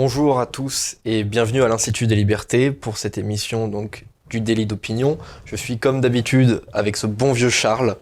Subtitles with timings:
[0.00, 4.64] bonjour à tous et bienvenue à l'Institut des Libertés pour cette émission donc du délit
[4.64, 5.18] d'opinion.
[5.44, 7.96] Je suis comme d'habitude avec ce bon vieux Charles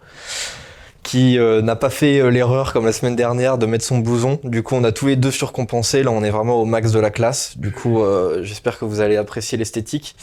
[1.02, 4.38] qui euh, n'a pas fait euh, l'erreur comme la semaine dernière de mettre son blouson.
[4.44, 6.02] Du coup, on a tous les deux surcompensé.
[6.02, 7.56] Là, on est vraiment au max de la classe.
[7.56, 10.16] Du coup, euh, j'espère que vous allez apprécier l'esthétique.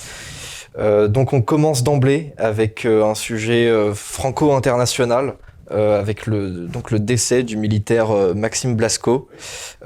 [0.77, 5.33] donc, on commence d'emblée avec un sujet franco-international.
[5.71, 9.29] Euh, avec le, donc le décès du militaire euh, Maxime Blasco.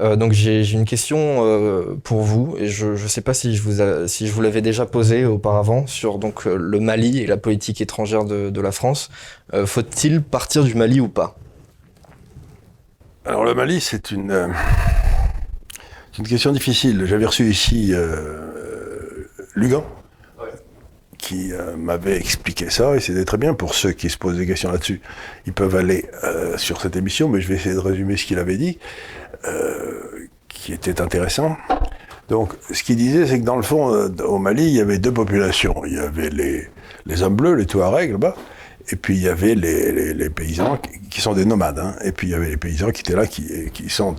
[0.00, 4.08] Euh, donc j'ai une question pour vous et je ne sais pas si je vous,
[4.08, 8.50] si vous l'avais déjà posé auparavant sur donc le Mali et la politique étrangère de,
[8.50, 9.08] de la France.
[9.66, 11.36] Faut-il partir du Mali ou pas?
[13.24, 14.52] Alors le Mali, c'est une,
[16.18, 17.04] une question difficile.
[17.06, 17.94] J'avais reçu ici
[19.54, 19.84] Lugan
[21.18, 24.46] qui euh, m'avait expliqué ça, et c'était très bien pour ceux qui se posent des
[24.46, 25.00] questions là-dessus.
[25.46, 28.38] Ils peuvent aller euh, sur cette émission, mais je vais essayer de résumer ce qu'il
[28.38, 28.78] avait dit,
[29.46, 31.56] euh, qui était intéressant.
[32.28, 33.88] Donc, ce qu'il disait, c'est que dans le fond,
[34.24, 35.82] au Mali, il y avait deux populations.
[35.86, 36.68] Il y avait les,
[37.06, 38.36] les hommes bleus, les Touaregs là-bas,
[38.90, 40.78] et puis il y avait les, les, paysans
[41.10, 41.78] qui, sont des nomades.
[41.78, 41.94] Hein.
[42.04, 44.14] Et puis il y avait les paysans qui étaient là, qui, qui sont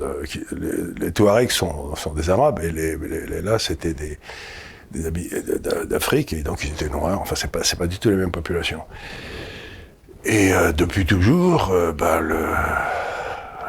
[1.00, 4.17] les, Touaregs sont, sont, des Arabes, et les, là, c'était des
[4.92, 7.20] d'Afrique, et donc ils étaient noirs.
[7.22, 8.82] Enfin, c'est pas, pas du tout les mêmes populations.
[10.26, 12.45] Et euh, depuis toujours, euh, le,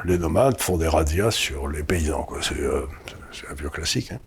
[0.05, 2.27] les nomades font des radias sur les paysans.
[2.33, 2.87] Euh,
[3.33, 4.13] c'est, un vieux classique.
[4.13, 4.19] Hein.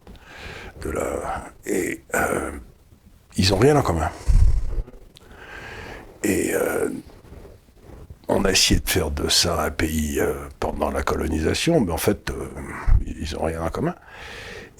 [1.66, 2.02] Et
[3.38, 4.10] ils n'ont rien en commun.
[6.24, 6.54] Et
[8.28, 10.22] on a essayé de faire de ça un pays
[10.60, 12.32] pendant la colonisation, mais en fait,
[13.06, 13.96] ils n'ont rien en commun.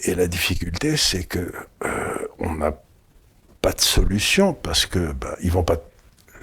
[0.04, 1.52] Et la difficulté, c'est que
[1.86, 2.74] euh, on n'a
[3.62, 5.78] pas de solution parce que bah, pas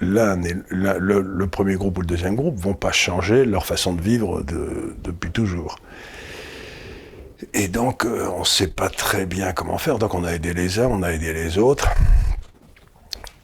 [0.01, 4.43] l'un le, premier groupe ou le deuxième groupe vont pas changer leur façon de vivre
[4.43, 5.77] depuis toujours.
[7.53, 9.99] Et donc, euh, on ne sait pas très bien comment faire.
[9.99, 11.89] Donc, on a aidé les uns, on a aidé les autres.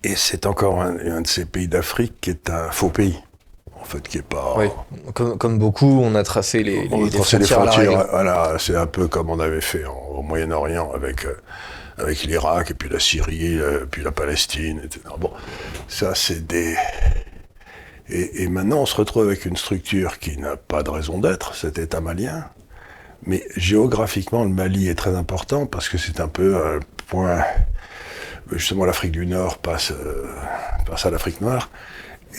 [0.03, 3.19] Et c'est encore un de ces pays d'Afrique qui est un faux pays
[3.87, 4.55] fait, qui est pas.
[4.57, 4.67] Oui.
[5.15, 8.07] Comme, beaucoup, on a tracé les, on a tracé les frontières.
[8.11, 11.35] voilà, c'est un peu comme on avait fait au Moyen-Orient avec euh,
[11.99, 15.01] avec l'Irak et puis la Syrie, euh, puis la Palestine, etc.
[15.19, 15.31] Bon,
[15.89, 16.77] ça c'est des.
[18.09, 21.57] Et, et, maintenant, on se retrouve avec une structure qui n'a pas de raison d'être,
[21.57, 22.45] cet État malien.
[23.25, 27.43] Mais géographiquement, le Mali est très important parce que c'est un peu un point.
[28.53, 30.25] Justement, l'Afrique du Nord passe, euh,
[30.87, 31.69] passe à l'Afrique noire.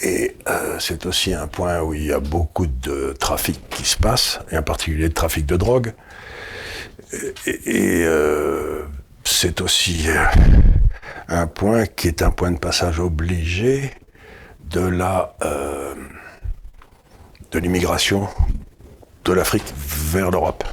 [0.03, 3.97] Et euh, c'est aussi un point où il y a beaucoup de trafic qui se
[3.97, 5.93] passe, et en particulier de trafic de drogue.
[7.45, 8.83] Et, euh,
[9.23, 10.23] c'est aussi euh,
[11.29, 13.91] un point qui est un point de passage obligé
[14.69, 15.35] de la
[17.51, 18.27] de l'immigration
[19.23, 20.65] de l'Afrique vers l'Europe.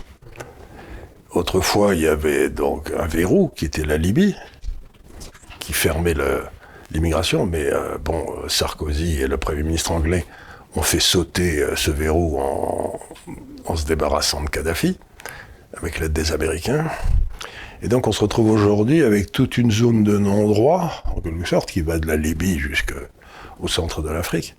[1.31, 4.37] Autrefois, il y avait donc un verrou qui était la Libye,
[5.61, 6.45] qui fermait le,
[6.95, 10.25] l'immigration, mais euh, bon, Sarkozy et le Premier ministre anglais
[10.77, 14.99] ont fait sauter euh, ce verrou en, se débarrassant de Kadhafi,
[15.77, 16.87] avec l'aide des Américains.
[17.83, 21.71] Et donc on se retrouve aujourd'hui avec toute une zone de non-droit, en quelque sorte,
[21.71, 24.55] qui va de la Libye jusqu'au centre de l'Afrique.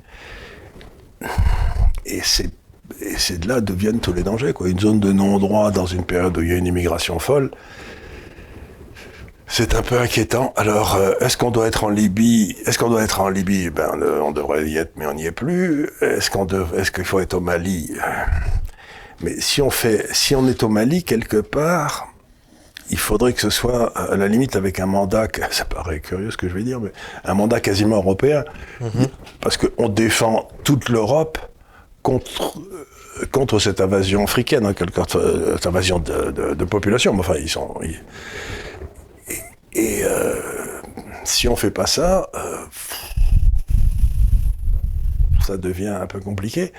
[2.06, 2.52] Et c'est
[3.40, 4.54] de là que viennent tous les dangers.
[4.54, 4.70] Quoi.
[4.70, 7.52] Une zone de non-droit dans une période où il y a une immigration folle,
[9.48, 10.54] c'est un peu inquiétant.
[10.56, 12.56] Alors, euh, est-ce qu'on doit être en Libye?
[12.66, 13.70] Est-ce qu'on doit être en Libye?
[13.70, 13.92] Ben,
[14.24, 15.90] on devrait y être, mais on n'y est plus.
[16.02, 17.92] Est-ce qu'on Est-ce qu'il faut être au Mali?
[19.22, 22.08] Mais si on fait, si on est au Mali quelque part,
[22.90, 26.38] il faudrait que ce soit à la limite avec un mandat, ça paraît curieux ce
[26.38, 26.92] que je vais dire, mais
[27.24, 28.44] un mandat quasiment européen,
[28.82, 29.08] mhm.
[29.42, 31.38] parce qu'on défend toute l'Europe
[32.04, 32.54] contre
[33.32, 37.14] contre cette invasion africaine, quelque euh, cette invasion de, de, population.
[37.14, 37.74] Mais enfin, ils sont,
[39.76, 40.82] et euh,
[41.26, 42.66] si on fait pas ça, euh,
[45.46, 46.72] ça devient un peu compliqué.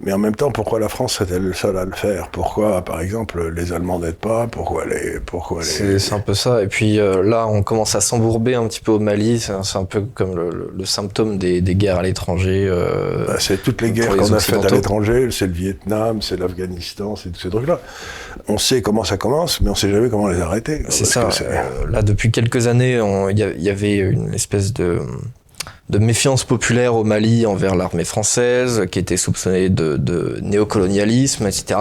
[0.00, 2.28] Mais en même temps, pourquoi la France serait-elle le seul à le faire?
[2.28, 4.46] Pourquoi, par exemple, les Allemands n'aident pas?
[4.46, 6.62] Pourquoi les pourquoi les C'est un peu ça.
[6.62, 9.40] Et puis euh, là, on commence à s'embourber un petit peu au Mali.
[9.40, 12.66] C'est un peu comme le, symptôme des, guerres à l'étranger.
[12.68, 15.28] Euh, bah, c'est toutes les guerres qu'on a faites à l'étranger.
[15.30, 17.80] C'est le Vietnam, c'est l'Afghanistan, c'est tous ces trucs-là.
[18.48, 20.82] On sait comment ça commence, mais on sait jamais comment les arrêter.
[20.88, 21.28] C'est ça.
[21.40, 25.00] Euh, là, depuis quelques années, il y, avait une espèce de
[25.88, 31.78] de méfiance populaire au Mali envers l'armée française, qui était soupçonnée de, de, néocolonialisme, etc.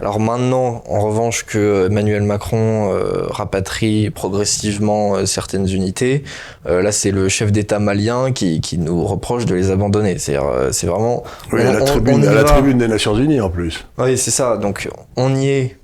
[0.00, 6.22] Alors maintenant, en revanche, que Emmanuel Macron euh, rapatrie progressivement euh, certaines unités,
[6.66, 10.18] euh, là c'est le chef d'État malien qui, qui, nous reproche de les abandonner.
[10.18, 10.36] C'est
[10.72, 11.24] c'est vraiment...
[11.50, 13.86] Oui, à, la, tribune, à la tribune des Nations Unies en plus.
[13.96, 14.58] Oui, c'est ça.
[14.58, 15.76] Donc on y est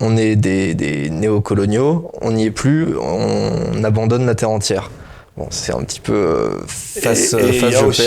[0.00, 4.90] on est des, des néocoloniaux, on n'y est plus, on abandonne la terre entière.
[5.36, 8.02] Bon, c'est un petit peu euh, face, Et- et face il y a je aussi-.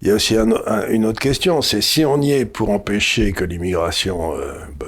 [0.00, 2.70] Il y a aussi un- un- une autre question, c'est si on y est pour
[2.70, 4.86] empêcher que l'immigration euh, bah,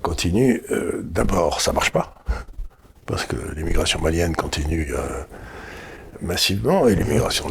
[0.00, 2.14] continue, euh, d'abord, ça marche pas,
[3.04, 5.02] parce que l'immigration malienne continue euh,
[6.22, 7.46] massivement, et l'immigration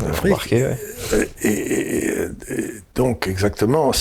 [0.64, 0.78] ouais.
[1.14, 3.92] Euh, Et, et- donc, exactement,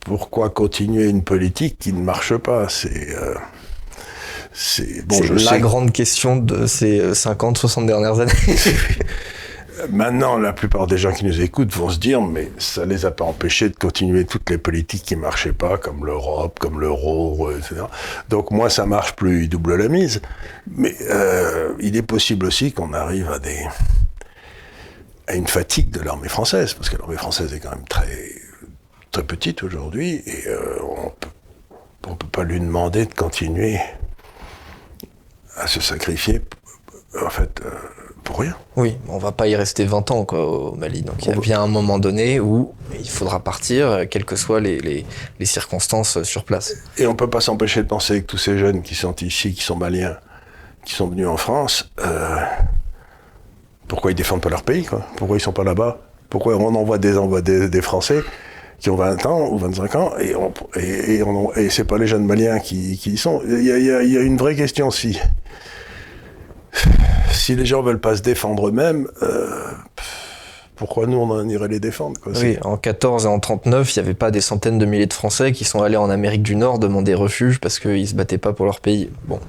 [0.00, 2.68] pourquoi continuer une politique qui ne marche pas?
[2.68, 3.08] C'est...
[4.56, 8.32] euh, c'est bon, la sais grande question de ces 50-60 dernières années.
[9.90, 13.10] Maintenant, la plupart des gens qui nous écoutent vont se dire, mais ça les a
[13.10, 17.58] pas empêchés de continuer toutes les politiques qui marchaient pas, comme l'Europe, comme l'euro, euh,
[17.58, 17.82] etc.
[18.30, 20.22] Donc moi, ça marche plus, ils doublent la mise.
[20.70, 23.66] Mais euh, il est possible aussi qu'on arrive à des
[25.28, 28.06] à une fatigue de l'armée française, parce que l'armée française est quand même très
[29.10, 31.28] très petite aujourd'hui, et euh, on peut
[32.08, 33.80] on peut pas lui demander de continuer
[35.56, 36.42] à se sacrifier,
[37.24, 37.70] en fait, euh,
[38.24, 38.54] pour rien.
[38.76, 41.02] Oui, on va pas y rester 20 ans quoi, au Mali.
[41.02, 44.36] Donc il y a bien un moment donné où il faudra partir, euh, quelles que
[44.36, 45.06] soient les, les-
[45.38, 46.74] les circonstances euh, sur place.
[46.98, 49.62] Et on peut pas s'empêcher de penser que tous ces jeunes qui sont ici, qui
[49.62, 50.16] sont maliens,
[50.84, 52.36] qui sont venus en France, euh,
[53.88, 55.06] pourquoi ils défendent pas leur pays, quoi?
[55.16, 55.98] Pourquoi ils sont pas là-bas?
[56.28, 58.22] Pourquoi on envoie des, envoie des, des Français
[58.80, 61.96] qui ont 20 ans ou 25 ans et, on, et, et, on- et c'est pas
[61.98, 63.40] les jeunes maliens qui, qui y sont?
[63.46, 65.18] Il y a, y a- il y a une vraie question si
[67.36, 69.48] si les gens veulent pas se défendre eux-mêmes, euh,
[70.76, 74.04] pourquoi nous on irait les défendre quoi Oui, en 14 et en 39, il n'y
[74.04, 76.78] avait pas des centaines de milliers de Français qui sont allés en Amérique du Nord
[76.78, 79.10] demander refuge parce qu'ils se battaient pas pour leur pays.
[79.24, 79.40] Bon.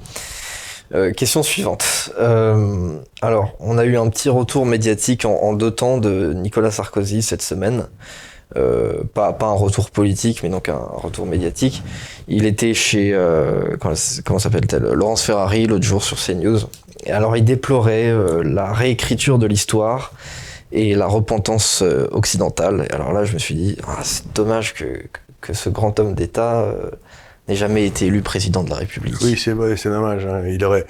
[0.94, 2.10] Euh, question suivante.
[2.18, 6.70] Euh, alors, on a eu un petit retour médiatique en, en deux temps de Nicolas
[6.70, 7.86] Sarkozy cette semaine.
[8.56, 11.82] Euh, pas, pas un retour politique, mais donc un retour médiatique.
[12.28, 16.60] Il était chez, euh, comment, s'appelle-t-elle Laurence Ferrari l'autre jour sur CNews.
[17.04, 20.12] Et alors, il déplorait euh, la réécriture de l'histoire
[20.72, 22.86] et la repentance euh, occidentale.
[22.90, 25.02] Et alors là, je me suis dit, ah, c'est dommage que,
[25.40, 26.90] que ce grand homme d'État euh,
[27.48, 29.16] n'ait jamais été élu président de la République.
[29.22, 30.26] Oui, c'est vrai, c'est dommage.
[30.26, 30.42] hein.
[30.46, 30.86] Il aurait,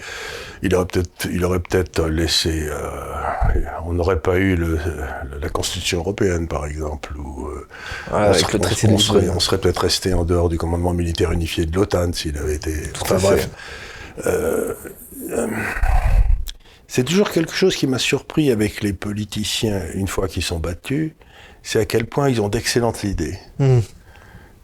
[0.62, 2.66] il aurait peut-être, il aurait peut-être laissé.
[2.68, 2.80] euh,
[3.86, 4.78] on n'aurait pas eu le,
[5.40, 7.66] la Constitution européenne, par exemple, ou euh,
[8.10, 10.58] Voilà, on serait, le traité on, on serait, on serait peut-être resté en dehors du
[10.58, 12.72] commandement militaire unifié de l'OTAN s'il avait été.
[13.00, 13.26] enfin à fait.
[13.26, 13.48] bref.
[14.26, 14.74] Euh,
[16.86, 21.12] c'est toujours quelque chose qui m'a surpris avec les politiciens une fois qu'ils sont battus,
[21.62, 23.38] c'est à quel point ils ont d'excellentes idées.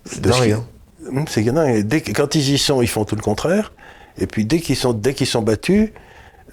[0.04, 0.52] C'est De dingue.
[0.52, 0.66] hein.
[1.82, 3.72] Dès quand ils y sont, ils font tout le contraire.
[4.18, 5.90] Et puis dès qu'ils sont, dès qu'ils sont battus,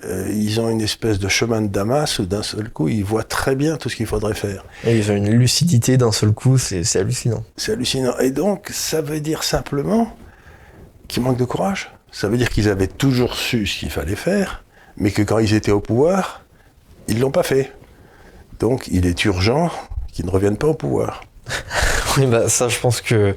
[0.05, 3.23] euh, ils ont une espèce de chemin de Damas où d'un seul coup, ils voient
[3.23, 4.65] très bien tout ce qu'il faudrait faire.
[4.83, 7.43] Et ils ont une lucidité d'un seul coup, c'est c'est hallucinant.
[7.55, 8.17] C'est hallucinant.
[8.19, 10.15] Et donc, ça veut dire simplement
[11.07, 11.91] qu'ils manquent de courage.
[12.11, 14.63] Ça veut dire qu'ils avaient toujours su ce qu'il fallait faire,
[14.97, 16.43] mais que quand ils étaient au pouvoir,
[17.07, 17.71] ils l'ont pas fait.
[18.59, 19.71] Donc, il est urgent
[20.11, 21.23] qu'ils ne reviennent pas au pouvoir.
[22.17, 23.35] Oui, bah ça, je pense que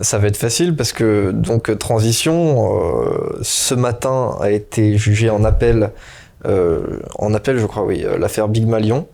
[0.00, 5.28] ça va être facile parce que donc euh, transition euh, ce matin a été jugé
[5.28, 5.90] en appel.
[6.46, 9.06] euh, en appel, je crois, oui, euh, l'affaire Big Malion.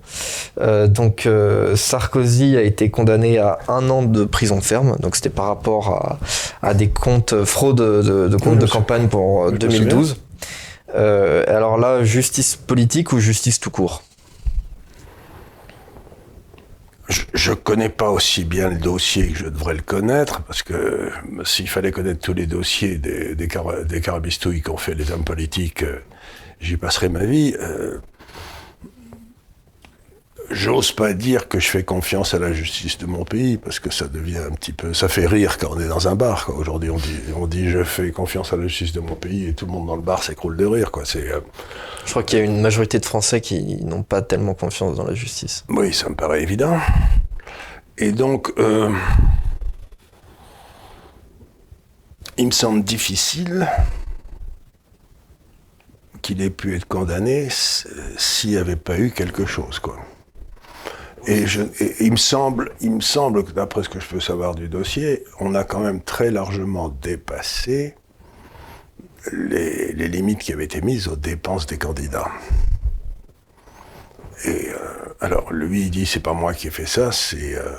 [0.61, 4.96] Euh, donc euh, Sarkozy a été condamné à un an de prison ferme.
[5.01, 5.89] Donc c'était par rapport
[6.63, 9.58] à, à des comptes fraude de, de comptes Oui, de campagne pour euh, je me
[9.58, 10.17] 2012.
[10.94, 14.03] Euh, alors là, justice politique ou justice tout court?
[17.13, 20.73] Je, je connais pas aussi bien le dossier que je devrais le connaître, parce que
[20.73, 21.11] euh,
[21.45, 25.25] s'il fallait connaître tous les dossiers des, des, cara- des carabistouilles qu'ont fait les hommes
[25.25, 25.99] politiques, euh,
[26.61, 27.55] j'y passerai ma vie.
[27.61, 27.99] Euh,
[30.51, 33.91] J'ose pas dire que je fais confiance à la justice de mon pays, parce que
[33.91, 34.93] ça devient un petit peu...
[34.93, 36.44] Ça fait rire quand on est dans un bar.
[36.46, 36.56] quoi.
[36.56, 39.55] Aujourd'hui, on dit, on dit je fais confiance à la justice de mon pays, et
[39.55, 40.91] tout le monde dans le bar s'écroule de rire.
[40.91, 41.05] Quoi.
[41.06, 41.31] C'est...
[41.32, 41.41] euh,
[42.05, 45.05] Je crois qu'il y a une majorité de Français qui n'ont pas tellement confiance dans
[45.06, 45.65] la justice.
[45.69, 46.79] Oui, ça me paraît évident.
[47.96, 48.91] Et donc, euh,
[52.37, 53.69] il me semble difficile
[56.20, 57.49] qu'il ait pu être condamné
[58.17, 59.96] s'il n'y avait pas eu quelque chose, quoi.
[61.26, 61.44] Et,
[62.00, 65.24] il me semble, il me semble que d'après ce que je peux savoir du dossier,
[65.41, 67.94] on a quand même très largement dépassé
[69.32, 72.29] les, limites qui avaient été mises aux dépenses des candidats.
[74.44, 74.76] Et euh,
[75.20, 77.76] alors, lui, il dit c'est pas moi qui ai fait ça, c'est euh,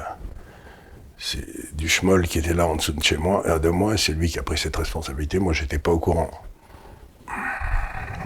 [2.23, 4.43] qui était là en dessous de chez moi, euh, de moi, c'est lui qui a
[4.43, 5.39] pris cette responsabilité.
[5.39, 6.31] Moi, j'étais pas au courant.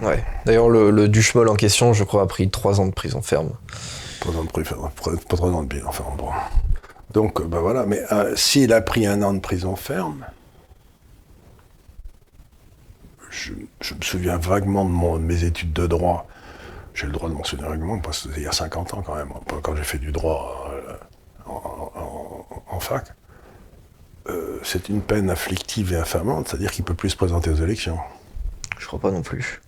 [0.02, 0.24] Ouais.
[0.46, 3.50] D'ailleurs, le, le en question, je crois, a pris trois ans de prison ferme.
[4.26, 4.90] Ans de prison,
[5.86, 6.30] enfin bon.
[7.12, 7.86] Donc, ben voilà.
[7.86, 10.26] Mais euh, s'il a pris un an de prison ferme,
[13.30, 16.26] je, me souviens vaguement de, mes études de droit.
[16.94, 19.14] J'ai le droit de m'en souvenir vaguement parce c'était il y a 50 ans quand
[19.14, 19.32] même,
[19.62, 20.94] quand j'ai fait du droit euh,
[22.70, 23.06] en, fac.
[24.62, 27.98] C'est une peine afflictive et infamante, c'est-à-dire qu'il ne peut plus se présenter aux élections.
[28.78, 29.62] Je crois pas non plus.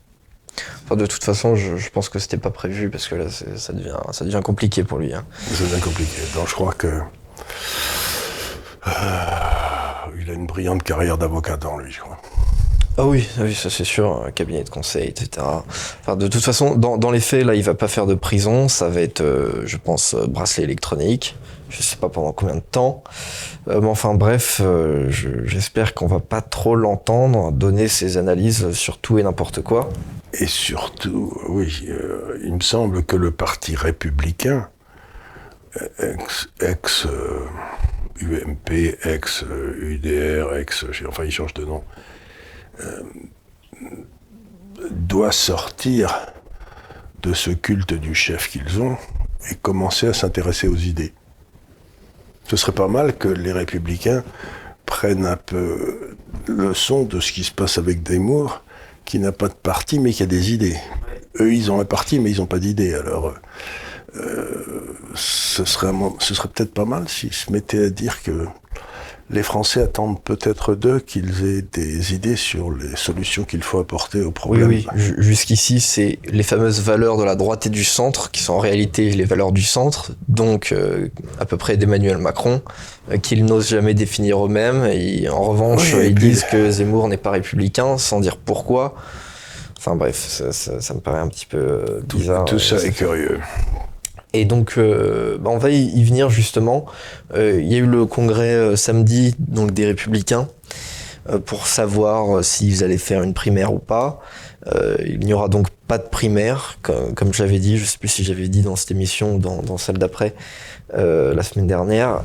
[0.90, 3.96] Enfin, de toute façon, je, pense que c'était pas prévu parce que là, ça devient,
[4.10, 5.14] ça devient compliqué pour lui.
[5.14, 5.24] Hein.
[5.52, 6.20] Ça devient compliqué.
[6.34, 6.88] Donc, je crois que
[8.88, 8.90] euh,
[10.20, 12.18] il a une brillante carrière d'avocat dans lui, je crois.
[12.98, 15.46] Ah oui, ah oui ça c'est sûr, un cabinet de conseil, etc.
[16.00, 18.88] Enfin, de toute façon, dans, les faits, là, il va pas faire de prison, ça
[18.88, 21.36] va être, euh, je pense, euh, bracelet électronique.
[21.68, 23.04] Je sais pas pendant combien de temps.
[23.68, 24.60] mais enfin bref,
[25.44, 29.88] j'espère qu'on va pas trop l'entendre donner ses analyses sur tout et n'importe quoi.
[30.32, 31.88] Et surtout, oui,
[32.42, 34.68] il me semble que le parti républicain,
[35.98, 37.06] ex,
[38.22, 41.82] UMP, ex-UDR, ex, enfin il change de nom,
[42.80, 43.02] euh,
[44.90, 46.26] doit sortir
[47.22, 48.96] de ce culte du chef qu'ils ont
[49.50, 51.12] et commencer à s'intéresser aux idées.
[52.48, 54.24] Ce serait pas mal que les républicains
[54.86, 58.62] prennent un peu le son de ce qui se passe avec Demour,
[59.10, 60.76] qui n'a pas de parti mais qui a des idées.
[61.40, 62.94] Eux, ils ont un parti mais ils n'ont pas d'idées.
[62.94, 63.34] Alors,
[64.14, 68.46] euh, ce serait, ce serait peut-être pas mal s'ils se mettaient à dire que
[69.30, 74.22] les Français attendent peut-être d'eux qu'ils aient des idées sur les solutions qu'il faut apporter
[74.22, 74.68] au problème.
[74.68, 75.12] Oui, oui.
[75.18, 79.10] Jusqu'ici, c'est les fameuses valeurs de la droite et du centre, qui sont en réalité
[79.10, 81.08] les valeurs du centre, donc euh,
[81.38, 82.60] à peu près d'Emmanuel Macron,
[83.10, 84.90] euh, qu'ils n'osent jamais définir eux-mêmes.
[85.30, 88.94] En revanche, ils disent que Zemmour n'est pas républicain, sans dire pourquoi.
[89.78, 92.44] Enfin bref, ça, me paraît un petit peu bizarre.
[92.44, 93.40] tout ça est curieux.
[94.32, 96.86] Et donc, euh, bah, on va y venir justement.
[97.34, 100.48] Euh, il y a eu le congrès euh, samedi donc des Républicains
[101.44, 104.20] pour savoir s'ils allaient faire une primaire ou pas.
[105.04, 107.76] il n'y aura donc pas de primaire, comme, comme je l'avais dit.
[107.76, 110.34] Je ne sais plus si j'avais dit dans cette émission ou dans, dans celle d'après
[110.92, 112.22] la semaine dernière.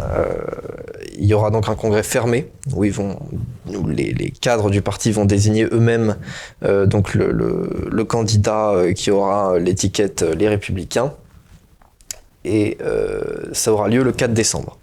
[1.20, 3.20] il y aura donc un congrès fermé où ils vont,
[3.68, 6.16] où les, les, cadres du parti vont désigner eux-mêmes
[6.64, 11.14] donc le, le, le, candidat qui aura l'étiquette Les Républicains
[12.46, 13.22] et euh,
[13.54, 14.78] ça aura lieu le 4 décembre.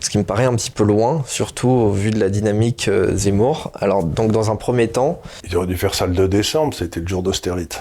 [0.00, 3.14] Ce qui me paraît un petit peu loin, surtout au vu de la dynamique euh,
[3.14, 3.70] Zemmour.
[3.74, 5.20] Alors, donc, dans un premier temps.
[5.44, 7.76] Ils auraient dû faire ça le 2 décembre, c'était le jour d'austérité.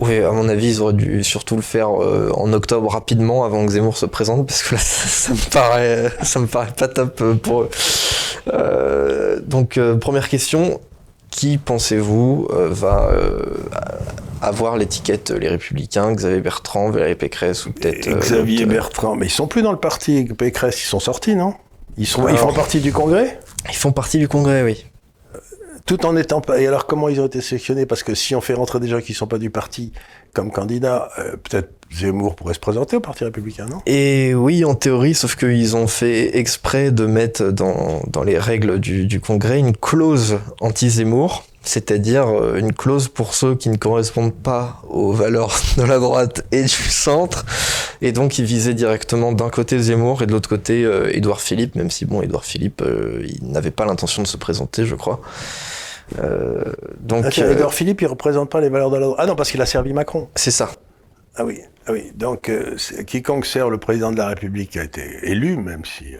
[0.00, 3.64] Oui, à mon avis, ils auraient dû surtout le faire euh, en octobre rapidement avant
[3.64, 7.22] que Zemmour se présente, parce que là, ça, me paraît, ça me paraît pas top
[7.42, 9.44] pour eux.
[9.46, 10.80] donc, première question,
[11.30, 13.10] qui pensez-vous va
[14.46, 18.06] avoir l'étiquette Les Républicains, Xavier Bertrand, Valérie Pécresse ou peut-être.
[18.08, 21.34] Euh, Xavier euh, Bertrand, mais ils sont plus dans le parti Pécresse, ils sont sortis,
[21.34, 21.54] non?
[21.98, 23.40] Ils, sont, ils font partie du Congrès?
[23.68, 24.86] Ils font partie du Congrès, oui.
[25.86, 26.60] Tout en étant pas.
[26.60, 27.86] Et alors, comment ils ont été sélectionnés?
[27.86, 29.92] Parce que si on fait rentrer des gens qui ne sont pas du parti
[30.32, 33.80] comme candidats, euh, peut-être Zemmour pourrait se présenter au Parti républicain, non?
[33.86, 38.78] Et oui, en théorie, sauf qu'ils ont fait exprès de mettre dans, dans les règles
[38.78, 44.34] du, du Congrès une clause anti-Zemmour c'est-à-dire euh, une clause pour ceux qui ne correspondent
[44.34, 47.44] pas aux valeurs de la droite et du centre.
[48.00, 51.74] Et donc, il visait directement d'un côté Zemmour et de l'autre côté euh, Édouard Philippe,
[51.74, 55.20] même si, bon, Édouard Philippe, euh, il n'avait pas l'intention de se présenter, je crois.
[57.00, 59.18] donc, ah, Édouard Philippe, il représente pas les valeurs de la droite.
[59.20, 60.28] Ah non, parce qu'il a servi Macron.
[60.36, 60.70] C'est ça.
[61.36, 62.12] Ah oui, ah oui.
[62.14, 62.50] Donc,
[63.06, 66.14] quiconque sert le président de la République a été élu, même si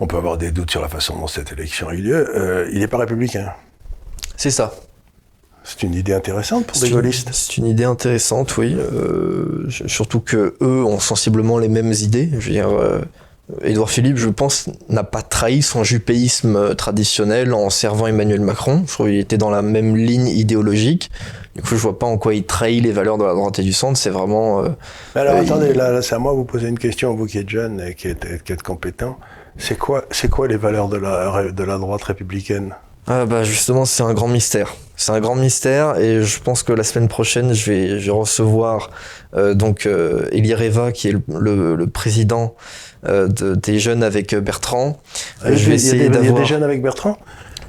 [0.00, 2.78] on peut avoir des doutes sur la façon dont cette élection a eu lieu, il
[2.78, 3.52] n'est pas républicain.
[4.36, 4.74] C'est ça.
[5.64, 7.30] C'est une idée intéressante pour des gaullistes.
[7.32, 8.76] C'est une idée intéressante, oui.
[8.78, 12.28] Euh, surtout que eux ont sensiblement les mêmes idées.
[12.38, 13.00] Je veux dire, euh,
[13.62, 18.84] Édouard Philippe, je pense, n'a pas trahi son jupéisme traditionnel en servant Emmanuel Macron.
[18.86, 21.10] Je trouve qu'il était dans la même ligne idéologique.
[21.54, 23.62] Du coup, je vois pas en quoi il trahit les valeurs de la droite et
[23.62, 23.98] du centre.
[23.98, 24.64] C'est vraiment.
[24.64, 24.68] Euh,
[25.14, 27.80] alors attendez, là, c'est à moi de vous poser une question, vous qui êtes jeune
[27.80, 29.18] et qui êtes, qui êtes compétent.
[29.58, 32.74] C'est quoi, c'est quoi les valeurs de la, de la droite républicaine?
[33.06, 34.74] Ah bah justement, c'est un grand mystère.
[34.96, 38.16] C'est un grand mystère et je pense que la semaine prochaine, je vais, je vais
[38.16, 38.90] recevoir
[39.34, 44.98] euh, donc euh, Elireva qui est le, le, président euh, de, des jeunes avec Bertrand.
[45.44, 46.22] je vais essayer d'avoir.
[46.24, 47.18] Il y a des jeunes avec Bertrand?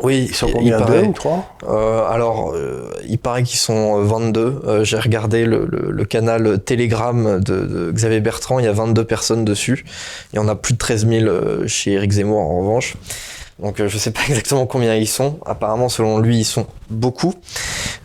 [0.02, 1.56] Oui, ils sont combien deux ou trois?
[1.68, 4.62] Euh, Alors, euh, il paraît qu'ils sont 22.
[4.66, 8.74] Euh, J'ai regardé le, le, le, canal Telegram de, de, Xavier Bertrand, il y a
[8.74, 9.86] 22 personnes dessus.
[10.34, 12.96] Il y en a plus de 13 000 chez Eric Zemmour en revanche.
[13.60, 15.40] Donc euh, je ne sais pas exactement combien ils sont.
[15.46, 17.34] Apparemment, selon lui, ils sont beaucoup.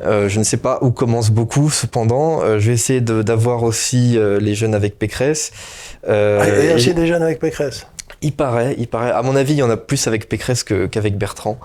[0.05, 1.71] Euh, je ne sais pas où commence beaucoup.
[1.71, 5.51] Cependant, euh, je vais essayer d'avoir aussi les jeunes avec Pécresse.
[6.07, 7.87] Ah, il y a aussi des jeunes avec Pécresse.
[8.23, 9.13] Il paraît, il paraît.
[9.13, 11.59] À mon avis, il y en a plus avec Pécresse qu'avec Bertrand.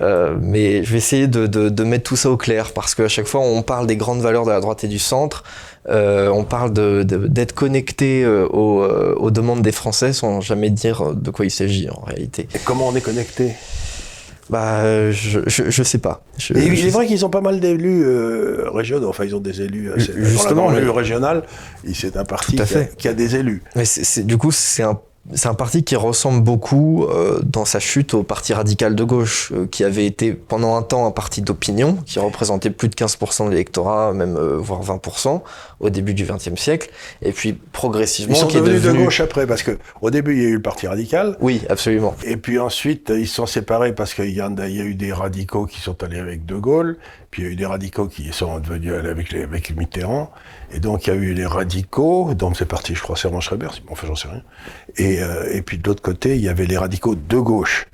[0.00, 3.08] Euh, mais je vais essayer de, de- de mettre tout ça au clair parce qu'à
[3.08, 5.42] chaque fois, on parle des grandes valeurs de la droite et du centre.
[5.88, 10.40] Euh, on parle de- de- d'être connecté euh, aux, euh, aux demandes des Français sans
[10.40, 12.48] jamais dire de quoi il s'agit en réalité.
[12.54, 13.52] Et comment on est connecté?
[14.48, 16.22] Bah, je, je, je sais pas.
[16.38, 19.08] Je- Et il est vrai qu'ils ont pas mal d'élus euh, régionaux.
[19.08, 19.90] Enfin, ils ont des élus.
[19.96, 21.42] Justement, régionale,
[21.84, 22.94] et c'est un parti qui a, fait.
[22.96, 23.62] qui a des élus.
[23.74, 23.82] Mais
[24.22, 25.00] du coup, c'est un,
[25.34, 29.50] c'est un parti qui ressemble beaucoup euh, dans sa chute au parti radical de gauche,
[29.52, 33.46] euh, qui avait été pendant un temps un parti d'opinion, qui représentait plus de 15%
[33.46, 35.40] de l'électorat, même euh, voire 20%
[35.80, 36.88] au début du XXe siècle,
[37.20, 38.98] et puis progressivement Ils sont qui est devenus devenu...
[39.00, 41.36] de gauche après, parce que au début, il y a eu le parti radical.
[41.40, 42.14] Oui, absolument.
[42.24, 44.94] Et puis ensuite, ils se sont séparés parce qu'il y, a- il y a eu
[44.94, 46.96] des radicaux qui sont allés avec De Gaulle,
[47.30, 50.30] puis il y a eu des radicaux qui sont devenus avec, les, avec Mitterrand,
[50.72, 53.68] et donc il y a eu les radicaux, dont c'est parti, je crois, Servan Schreiber,
[53.88, 54.42] enfin j'en sais rien,
[54.96, 57.86] et, euh, et puis de l'autre côté, il y avait les radicaux de gauche,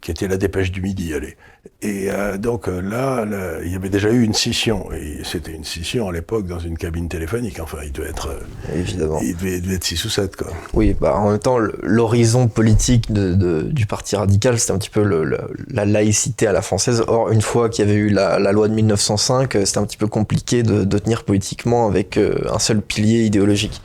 [0.00, 1.36] qui était la dépêche du midi, allez.
[1.82, 5.52] Et euh, donc euh, là, là, il y avait déjà eu une scission, et c'était
[5.52, 9.18] une scission à l'époque dans une cabine téléphonique, enfin il devait être, euh, Évidemment.
[9.22, 10.48] il devait, il devait être 6 ou 7, quoi.
[10.72, 14.90] Oui, bah en même temps, l'horizon politique de, de- du parti radical, c'était un petit
[14.90, 17.02] peu le- le- la laïcité à la française.
[17.06, 19.84] Or, une fois qu'il y avait eu la, la loi de 1905, euh, c'était un
[19.84, 23.80] petit peu compliqué de, de tenir politiquement avec un seul pilier idéologique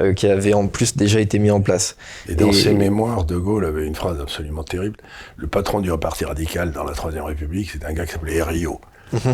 [0.00, 1.96] euh, qui avait en plus déjà été mis en place.
[2.28, 4.96] Et dans Et- ses mémoires, De Gaulle avait une phrase absolument terrible.
[5.36, 8.80] Le patron du parti radical dans la Troisième République, c'était un gars qui s'appelait Herriot.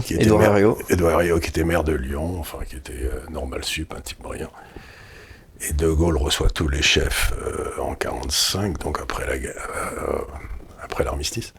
[0.04, 0.78] qui était Édouard maire- Herriot.
[0.90, 4.20] Édouard Herriot, qui était maire de Lyon, enfin, qui était euh, normal sup, un type
[4.22, 4.50] brillant.
[5.68, 9.68] Et De Gaulle reçoit tous les chefs euh, en 45, donc après la guerre,
[10.82, 11.54] après l'armistice.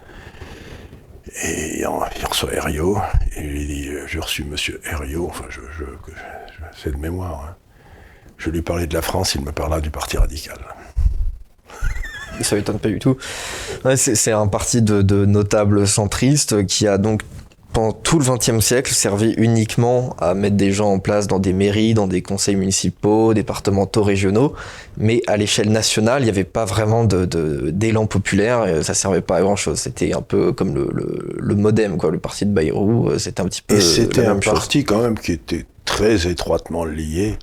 [1.43, 1.87] Et il,
[2.27, 2.97] reçoit Herriot,
[3.35, 7.45] et il lui dit, j'ai reçu monsieur Herriot, enfin, je, je, je- c'est de mémoire,
[7.49, 7.55] hein.
[8.43, 10.57] Je lui parlais de la France, il me parla du parti radical.
[12.41, 13.15] Ça m'étonne pas du tout.
[13.85, 17.21] Ouais, c'est un parti de, de notables centristes qui a donc
[17.71, 21.53] pendant tout le XXe siècle servi uniquement à mettre des gens en place dans des
[21.53, 24.53] mairies, dans des conseils municipaux, départementaux, régionaux,
[24.97, 28.93] mais à l'échelle nationale, il n'y avait pas vraiment de- de- d'élan populaire, et ça
[28.93, 29.79] servait pas à grand chose.
[29.79, 33.41] C'était un peu comme le, le, le MoDem, quoi, le parti de Bayrou, euh, c'était
[33.41, 34.53] un petit peu Et c'était un chose.
[34.53, 37.37] parti quand même qui était très étroitement lié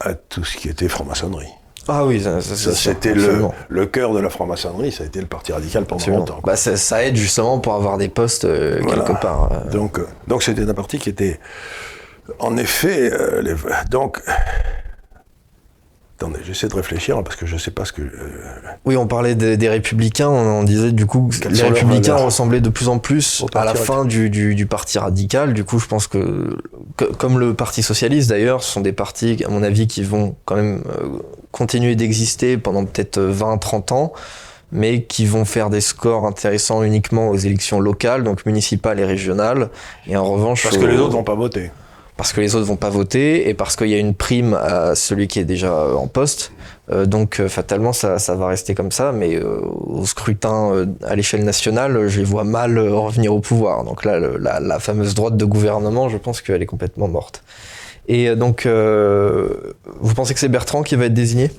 [0.00, 1.48] à tout ce qui était franc-maçonnerie.
[1.90, 5.20] Ah oui, ça, ça, Ça, c'était le, le cœur de la franc-maçonnerie, ça a été
[5.20, 6.18] le parti radical pendant Absolument.
[6.20, 6.40] longtemps.
[6.44, 9.02] Bah, ça, ça aide justement pour avoir des postes euh, Voilà.
[9.04, 9.50] quelque part.
[9.52, 9.70] euh.
[9.70, 11.40] Donc, euh, donc c'était un parti qui était,
[12.40, 13.54] en effet, euh, les-
[13.90, 14.20] donc.
[16.20, 18.02] Attendez, j'essaie de réfléchir parce que je sais pas ce que.
[18.02, 18.08] euh,
[18.84, 22.60] Oui, on parlait des, des républicains, on, on disait du coup que les républicains ressemblaient
[22.60, 25.52] de plus en plus à la fin du, du, du parti radical.
[25.54, 26.58] Du coup, je pense que,
[26.96, 30.34] que- comme le parti socialiste d'ailleurs, ce sont des partis, à mon avis, qui vont
[30.44, 31.06] quand même euh,
[31.52, 34.12] continuer d'exister pendant peut-être 20-30 ans,
[34.72, 39.70] mais qui vont faire des scores intéressants uniquement aux élections locales, donc municipales et régionales.
[40.08, 41.70] Et en revanche, parce que les autres vont pas voter.
[42.18, 44.94] Parce que les autres vont pas voter et parce qu'il y a une prime à
[44.94, 46.52] celui qui est déjà euh, en poste.
[46.90, 50.86] Euh, donc euh, fatalement ça, ça va rester comme ça, mais euh, au scrutin euh,
[51.06, 53.84] à l'échelle nationale, je les vois mal revenir au pouvoir.
[53.84, 57.42] Donc là, le- la, la fameuse droite de gouvernement, je pense qu'elle est complètement morte.
[58.08, 61.50] Et donc, vous pensez que c'est Bertrand qui va être désigné?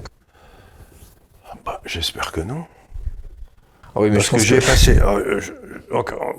[1.66, 2.64] Bah, J'espère que non.
[3.96, 4.96] Ah Oui, mais Parce je que pense j'ai que passé.
[4.96, 5.52] je,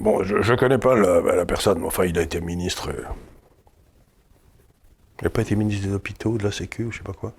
[0.01, 2.89] bon, je, je connais pas la, la personne, mais enfin, il a été ministre.
[5.21, 7.33] Il n'a pas été ministre des hôpitaux, de la Sécu, ou je sais pas quoi,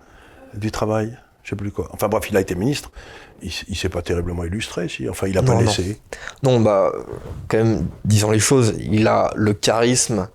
[0.54, 1.90] du travail, je sais plus quoi.
[1.94, 2.92] Enfin bref, il a été ministre.
[3.44, 5.10] Il, il s'est pas terriblement illustré, si.
[5.10, 6.00] Enfin, il a pas Non, laissé.
[6.44, 6.92] non, bah
[7.48, 10.28] quand même, disons les choses, il a le charisme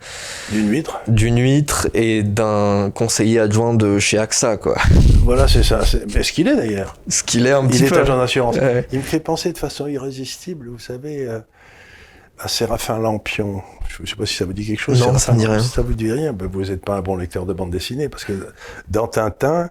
[0.51, 0.99] D'une huître.
[1.07, 4.77] d'une huître et d'un conseiller adjoint de chez AXA, quoi.
[5.23, 5.85] Voilà, c'est ça.
[5.87, 6.97] c'est- Mais ce qu'il est d'ailleurs.
[7.09, 8.01] Ce qu'il est un Il petit est peu.
[8.01, 8.57] agent d'assurance.
[8.57, 8.89] Ouais.
[8.91, 11.39] Il me fait penser de façon irrésistible, vous savez, euh,
[12.39, 13.63] à Séraphin Lampion.
[13.89, 15.01] Je ne sais pas si ça vous dit quelque chose.
[15.01, 15.59] Non, ça me dit rien.
[15.61, 18.09] Si ça vous dit rien, ben vous n'êtes pas un bon lecteur de bande dessinée,
[18.09, 18.33] parce que
[18.89, 19.71] dans Tintin,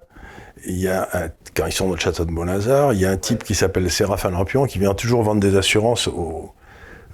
[0.66, 3.12] il y a un- quand ils sont dans le château de Bonazar, il y a
[3.12, 6.52] un type qui s'appelle Séraphin Lampion qui vient toujours vendre des assurances au,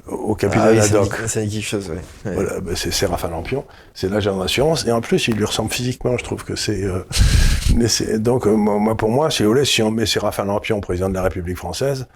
[0.08, 0.88] au Ah capitaine oui, dit,
[1.28, 1.96] ça dit quelque chose, ouais.
[2.26, 2.34] Ouais.
[2.36, 6.18] Voilà, ben c'est Séraphin Lampion, c'est l'agent d'assurance, et en plus il lui ressemble physiquement,
[6.18, 6.84] je trouve que c'est...
[6.84, 7.06] euh,
[7.76, 10.80] mais c'est- donc euh, moi, pour moi, si vous voulez, si on met Séraphin Lampion
[10.82, 12.08] président de la République française,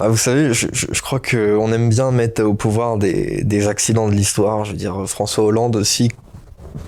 [0.00, 3.68] Ah, vous savez, je, je, je crois qu'on aime bien mettre au pouvoir des, des
[3.68, 4.64] accidents de l'histoire.
[4.64, 6.10] Je veux dire, François Hollande aussi,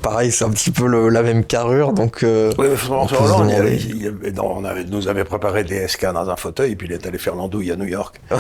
[0.03, 2.23] pareil, c'est un petit peu le- la même carrure, donc...
[2.25, 6.29] euh, Oui, mais François Hollande, il, non, on avait- nous avait préparé des SK dans
[6.29, 8.21] un fauteuil, et puis il est allé faire l'andouille à New York.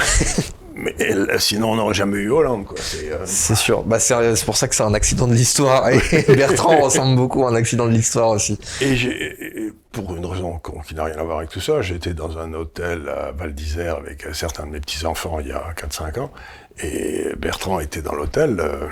[0.76, 2.64] Mais elle- sinon, on n'aurait jamais eu Hollande.
[2.66, 2.76] quoi.
[2.80, 3.84] C'est, euh, C'est sûr.
[3.84, 5.88] Bah, c'est c'est pour ça que c'est un accident de l'histoire.
[5.90, 6.00] Et
[6.36, 8.58] Bertrand ressemble beaucoup à un accident de l'histoire aussi.
[8.80, 8.94] Et
[9.92, 13.08] pour une raison qui n'a rien à voir avec tout ça, j'étais dans un hôtel
[13.08, 16.30] à Val d'Isère avec euh, certains de mes petits-enfants il y a 4-5 ans,
[16.82, 18.56] et Bertrand était dans l'hôtel.
[18.58, 18.88] euh,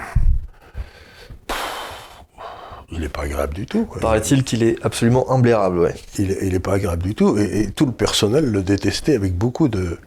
[2.94, 3.86] il n'est pas agréable du tout.
[4.00, 5.94] Paraît-il qu'il est absolument imblairable, ouais.
[6.18, 9.14] Il, est- il est pas agréable du tout, et, et tout le personnel le détestait
[9.16, 9.98] avec beaucoup de...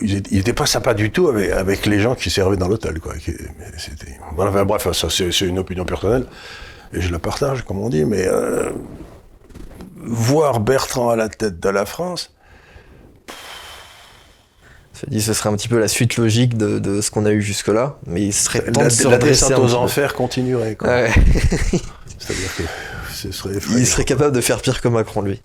[0.00, 3.00] Il n'était pas sympa du tout avec, avec les gens qui servaient dans l'hôtel.
[3.00, 3.14] quoi.
[4.34, 6.26] Voilà, enfin, bref, ça c'est une opinion personnelle,
[6.92, 8.70] et je la partage, comme on dit, mais euh,
[9.96, 12.34] voir Bertrand à la tête de la France,
[15.08, 17.42] dit ce serait un petit peu la suite logique de, de ce qu'on a eu
[17.42, 20.76] jusque-là, mais il serait temps la, de se la descente aux enfers continuerait.
[20.76, 20.88] quoi.
[20.88, 21.10] Ouais.
[22.18, 22.62] C'est-à-dire que
[23.12, 25.42] ce serait Il serait capable de faire pire que Macron, lui.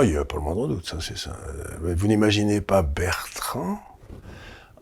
[0.00, 1.36] Ah, il n'y a pas le moindre doute, ça, c'est ça.
[1.80, 3.78] Vous n'imaginez pas Bertrand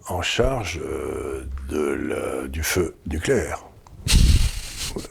[0.09, 3.65] en charge euh, de la- du feu nucléaire.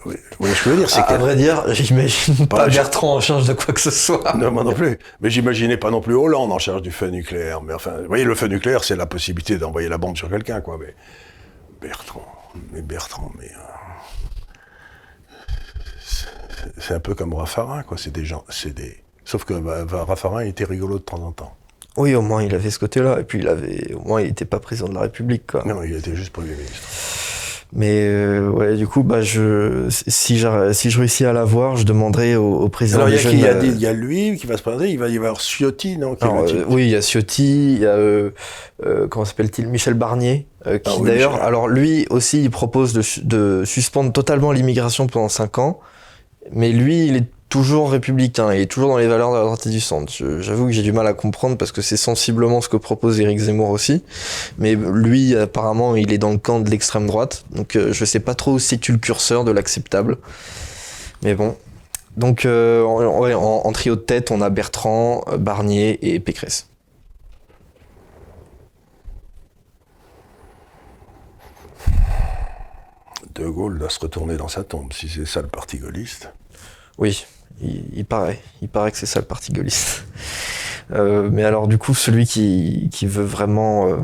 [0.05, 3.47] Oui, oui, je veux dire, c'est À, vrai dire, j'imagine pas je- Bertrand en charge
[3.47, 4.33] de quoi que ce soit.
[4.35, 4.97] Non, moi non plus.
[5.21, 7.61] Mais j'imaginais pas non plus Hollande en charge du feu nucléaire.
[7.61, 10.61] Mais enfin, vous voyez, le feu nucléaire, c'est la possibilité d'envoyer la bombe sur quelqu'un,
[10.61, 10.77] quoi.
[10.79, 10.95] Mais
[11.79, 12.25] Bertrand,
[12.73, 13.45] mais Bertrand, mais...
[13.45, 15.35] euh,
[16.03, 16.27] c'est-
[16.79, 17.97] C'est un peu comme Raffarin, quoi.
[17.97, 18.43] C'est des gens...
[18.49, 19.03] C'est des...
[19.27, 21.53] Sauf que bah, bah, Raffarin était rigolo de temps en temps.
[21.97, 24.45] Oui, au moins il avait ce côté-là, et puis il avait, au moins il était
[24.45, 25.63] pas président de la République, quoi.
[25.65, 26.77] Non, il était juste Premier ministre.
[27.73, 30.47] Mais euh, ouais, du coup, bah je, si je
[30.97, 33.25] réussis à l'avoir, je demanderai au, au président Alors, il y, a qui?
[33.25, 33.37] Jeunes.
[33.37, 35.17] Il y a euh, il y a lui qui va se présenter, il va y
[35.17, 36.15] avoir Ciotti, non?
[36.15, 38.31] Qui alors, euh, oui, il y a Ciotti, il y a euh,
[39.09, 43.65] comment s'appelle-t-il, Michel Barnier, qui Ah oui, d'ailleurs, alors lui aussi, il propose de, de
[43.65, 45.81] suspendre totalement l'immigration pendant 5 ans,
[46.53, 49.69] mais lui, il est toujours républicain, est toujours dans les valeurs de la droite et
[49.69, 50.11] du centre.
[50.41, 53.39] J'avoue que j'ai du mal à comprendre parce que c'est sensiblement ce que propose Éric
[53.39, 54.03] Zemmour aussi,
[54.57, 58.19] mais lui, apparemment, il est dans le camp de l'extrême droite, donc euh, je sais
[58.19, 60.17] pas trop où situe le curseur de l'acceptable,
[61.23, 61.55] mais bon.
[62.17, 66.67] Donc, euh, en, en- en trio de tête, on a Bertrand, Barnier et Pécresse.
[73.35, 76.31] De Gaulle doit se retourner dans sa tombe, si c'est ça le parti gaulliste.
[76.97, 77.25] Oui,
[77.61, 78.39] il, paraît.
[78.61, 80.05] Il paraît que c'est ça le parti gaulliste.
[80.93, 83.97] Euh, mais alors, du coup, celui qui, qui veut vraiment euh,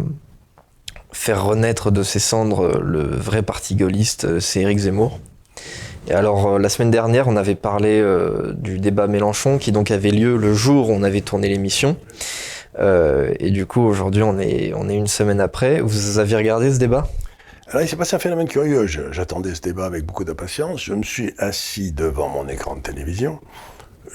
[1.13, 5.21] faire renaître de ses cendres euh, le vrai parti gaulliste, c'est Éric Zemmour.
[6.09, 8.03] Et alors, la semaine dernière, on avait parlé
[8.55, 11.95] du débat Mélenchon, qui donc avait lieu le jour où on avait tourné l'émission.
[12.77, 15.79] Et du coup, aujourd'hui, on est, on est une semaine après.
[15.79, 17.07] Vous avez regardé ce débat?
[17.73, 18.85] Alors, il s'est passé un phénomène curieux.
[18.85, 20.83] J'attendais ce débat avec beaucoup d'impatience.
[20.83, 23.39] Je me suis assis devant mon écran de télévision.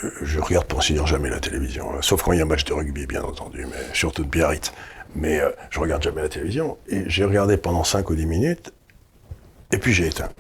[0.05, 2.63] Euh, Je regarde pour dire jamais la télévision, sauf quand il y a un match
[2.63, 4.71] de rugby, bien entendu, mais surtout de Biarritz.
[5.17, 6.79] Mais euh, je regarde jamais la télévision.
[6.87, 8.73] Et j'ai regardé pendant 5 ou 10 minutes,
[9.73, 10.31] et puis j'ai éteint.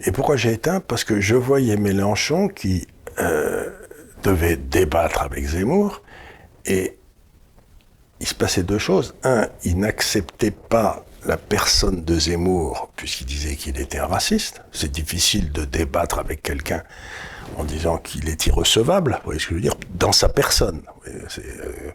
[0.00, 0.80] Et pourquoi j'ai éteint?
[0.80, 2.88] Parce que je voyais Mélenchon qui
[3.20, 3.70] euh,
[4.24, 6.02] devait débattre avec Zemmour,
[6.66, 6.98] et
[8.18, 9.14] il se passait deux choses.
[9.22, 14.62] Un, il n'acceptait pas la personne de Zemmour, puisqu'il disait qu'il était un raciste.
[14.72, 16.82] C'est difficile de débattre avec quelqu'un
[17.56, 20.82] en disant qu'il est irrecevable, vous voyez ce que je veux dire, dans sa personne.
[21.08, 21.92] Euh,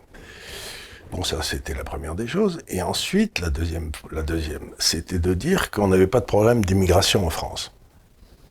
[1.12, 2.60] Bon, ça, c'était la première des choses.
[2.68, 7.26] Et ensuite, la deuxième, la deuxième c'était de dire qu'on n'avait pas de problème d'immigration
[7.26, 7.72] en France,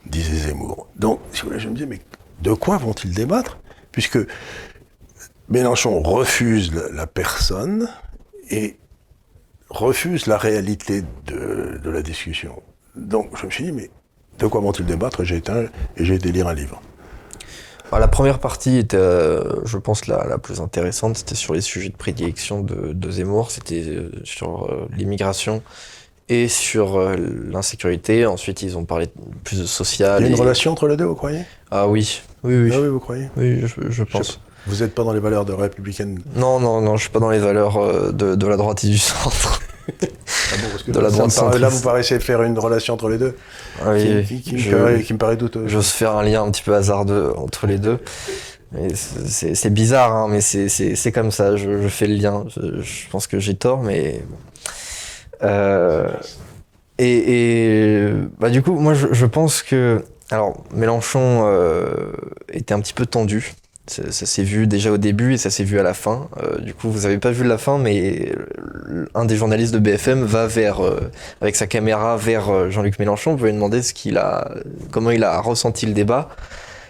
[0.07, 0.87] disait Zemmour.
[0.97, 2.01] Donc, si vous voulez, je me disais, mais
[2.43, 3.59] de quoi vont-ils débattre?
[3.93, 4.19] Puisque
[5.49, 7.89] Mélenchon refuse la personne
[8.51, 8.79] et
[9.75, 12.63] refuse la réalité de, de la discussion.
[12.97, 13.91] Donc, je me suis dit, mais
[14.39, 15.25] de quoi vont-ils débattre?
[15.25, 15.65] J'ai éteint
[15.97, 16.81] et j'ai été lire un livre.
[17.89, 21.17] Alors, La première partie était, euh, je pense, la, la plus intéressante.
[21.19, 23.51] C'était sur les sujets de prédilection de, de Zemmour.
[23.51, 25.63] C'était euh, sur euh, l'immigration
[26.29, 28.25] et sur l'insécurité.
[28.27, 29.09] Ensuite, ils ont parlé
[29.45, 30.21] plus de social.
[30.21, 31.43] Il y a une et- relation entre les deux, vous croyez?
[31.71, 32.71] Ah oui, oui, oui.
[32.73, 33.29] Ah oui, vous croyez?
[33.37, 34.41] Oui, je, pense.
[34.67, 37.31] Vous n'êtes pas dans les valeurs de républicaine Non, non, non, je suis pas dans
[37.31, 39.61] les valeurs euh, de, de la droite et du centre.
[39.91, 39.93] Ah
[40.63, 43.19] bon, parce que De la droite paraît- Là, vous paraissez faire une relation entre les
[43.19, 43.37] deux
[43.83, 45.69] Ah oui, qui, qui- qui je- me paraît, qui me paraît douteuse.
[45.69, 47.99] J'ose faire un lien un petit peu hasardeux entre les deux.
[48.95, 52.45] C'est- bizarre, hein, mais c'est- comme ça, je, je fais le lien.
[52.49, 54.23] Je, je pense que j'ai tort, mais.
[55.43, 56.09] Euh,
[56.99, 60.05] et et, bah, du coup, moi je, je pense que.
[60.31, 61.85] Alors, Mélenchon euh,
[62.53, 63.53] était un petit peu tendu.
[63.87, 66.29] Ça, ça s'est vu déjà au début et ça s'est vu à la fin.
[66.43, 68.33] Euh, du coup, vous avez pas vu la fin, mais
[69.15, 71.11] un des journalistes de BFM va vers, euh,
[71.43, 74.55] avec sa caméra vers euh, Jean-Luc Mélenchon pour lui demander ce qu'il a,
[74.91, 76.31] comment il a ressenti le débat.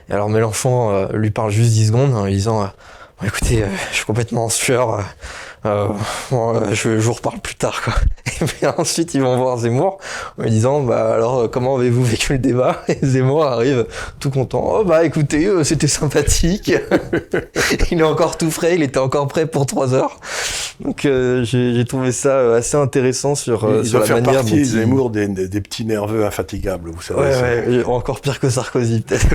[0.09, 2.67] Et alors Mélenchon euh, lui parle juste 10 secondes en lui disant euh,
[3.21, 5.05] Bon, écoutez, euh, je suis complètement en sueur.
[5.67, 5.89] Euh,
[6.33, 7.83] euh, je, je, vous reparle plus tard.
[7.83, 7.95] Quoi.
[8.41, 9.99] Et puis ensuite, ils vont voir Zemmour
[10.39, 12.83] en lui disant bah, Alors, comment avez-vous vécu le débat?
[12.89, 13.87] Et Zemmour arrive
[14.21, 16.73] tout content Oh, bah écoutez, euh, c'était sympathique.
[17.91, 20.21] il est encore tout frais, il était encore prêt pour trois heures.
[20.81, 24.35] Donc, euh, j'ai trouvé ça assez intéressant sur, il sur la faire manière.
[24.41, 27.21] Partie, Zemmour des, des, des, petits nerveux infatigables, vous savez.
[27.21, 29.27] Ouais, ouais, encore pire que Sarkozy, peut-être.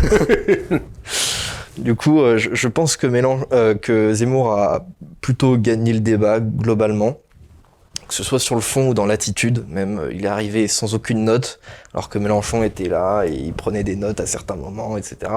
[1.80, 4.86] Du coup, euh, je, pense que, Mélench, euh, que Zemmour a
[5.22, 7.18] plutôt gagné le débat globalement,
[8.08, 9.66] que ce soit sur le fond ou dans l'attitude.
[9.70, 11.60] Même, euh, il est arrivé sans aucune note,
[11.94, 15.32] alors que Mélenchon était là et il prenait des notes à certains moments, etc.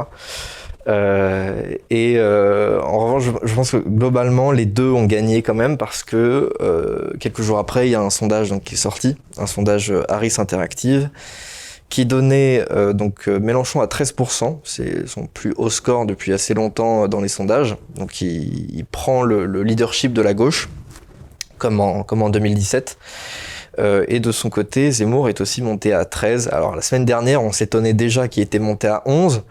[0.89, 6.53] Et en revanche, je, pense que globalement, les deux ont gagné quand même parce que
[7.21, 11.09] quelques jours après, il y a un sondage qui est sorti, un sondage Harris Interactive,
[11.93, 16.55] qui donnait euh, donc euh, Mélenchon à 13%, c'est son plus haut score depuis assez
[16.55, 17.77] longtemps dans les sondages.
[17.97, 20.71] Donc il, il prend le, le, leadership de la gauche,
[21.59, 22.97] comme en, comme en 2017.
[23.79, 26.49] Euh, et de son côté, Zemmour est aussi monté à 13.
[26.53, 29.43] Alors la semaine dernière, on s'étonnait déjà qu'il était monté à 11.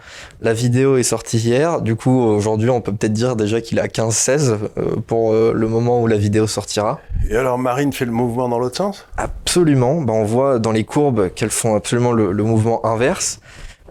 [0.42, 1.82] La vidéo est sortie hier.
[1.82, 5.54] Du coup, aujourd'hui, on peut peut-être dire déjà qu'il est à 15-16 euh, pour euh,
[5.56, 7.00] le moment où la vidéo sortira.
[7.30, 9.06] Et alors Marine fait le mouvement dans l'autre sens?
[9.18, 10.02] Absolument.
[10.02, 13.40] Ben, on voit dans les courbes qu'elles font absolument le, le mouvement inverse.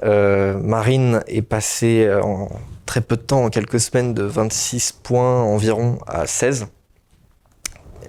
[0.03, 2.49] Marine est passée en
[2.87, 6.69] très peu de temps, en quelques semaines, de 26 points environ à 16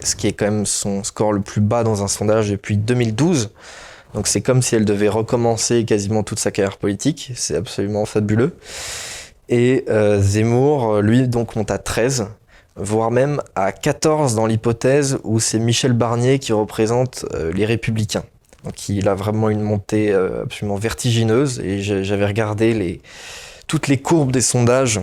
[0.03, 3.51] ce qui est quand même son score le plus bas dans un sondage depuis 2012.
[4.13, 7.31] Donc c'est comme si elle devait recommencer quasiment toute sa carrière politique.
[7.35, 8.55] C'est absolument fabuleux.
[9.49, 12.27] Et euh, Zemmour, lui, donc monte à 13,
[12.75, 18.23] voire même à 14 dans l'hypothèse où c'est Michel Barnier qui représente euh, les Républicains.
[18.63, 21.59] Donc il a vraiment une montée euh, absolument vertigineuse.
[21.59, 23.01] Et j'avais regardé les,
[23.67, 24.99] toutes les courbes des sondages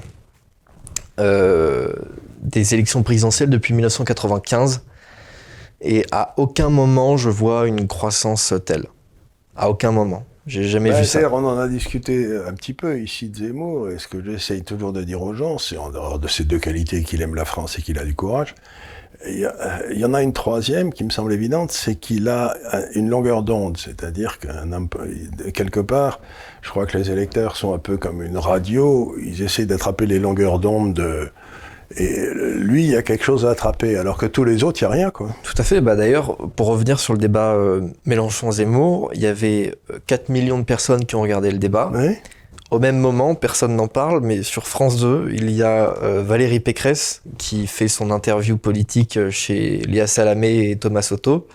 [1.18, 1.92] euh,
[2.40, 4.82] des élections présidentielles depuis 1995
[5.80, 8.86] et à aucun moment je vois une croissance telle.
[9.56, 10.24] À aucun moment.
[10.46, 11.30] J'ai jamais bah, vu ça.
[11.30, 14.94] On en a discuté un petit peu ici de Zemmour, et ce que j'essaye toujours
[14.94, 17.78] de dire aux gens, c'est en dehors de ces deux qualités qu'il aime la France
[17.78, 18.54] et qu'il a du courage,
[19.26, 19.50] il
[19.98, 22.54] y, en a une troisième qui me semble évidente, c'est qu'il a
[22.94, 24.86] une longueur d'onde, c'est-à-dire qu'un
[25.52, 26.20] quelque part,
[26.62, 30.20] je crois que les électeurs sont un peu comme une radio, ils essaient d'attraper les
[30.20, 31.30] longueurs d'onde de,
[31.96, 34.84] et lui, il y a quelque chose à attraper, alors que tous les autres, il
[34.84, 35.10] n'y a rien.
[35.10, 35.28] Quoi.
[35.42, 35.80] Tout à fait.
[35.80, 39.74] Bah, D'ailleurs, pour revenir sur le débat euh, Mélenchon-Zemmour, il y avait
[40.06, 41.90] 4 millions de personnes qui ont regardé le débat.
[41.94, 42.16] Oui.
[42.70, 46.60] Au même moment, personne n'en parle, mais sur France 2, il y a euh, Valérie
[46.60, 51.46] Pécresse qui fait son interview politique chez Léa Salamé et Thomas Soto.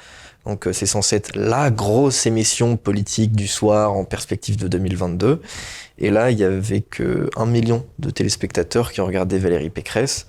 [0.46, 5.42] Donc c'est censé être la grosse émission politique du soir en perspective de 2022.
[6.00, 10.26] Et là, il y avait que un million de téléspectateurs qui ont regardé Valérie Pécresse.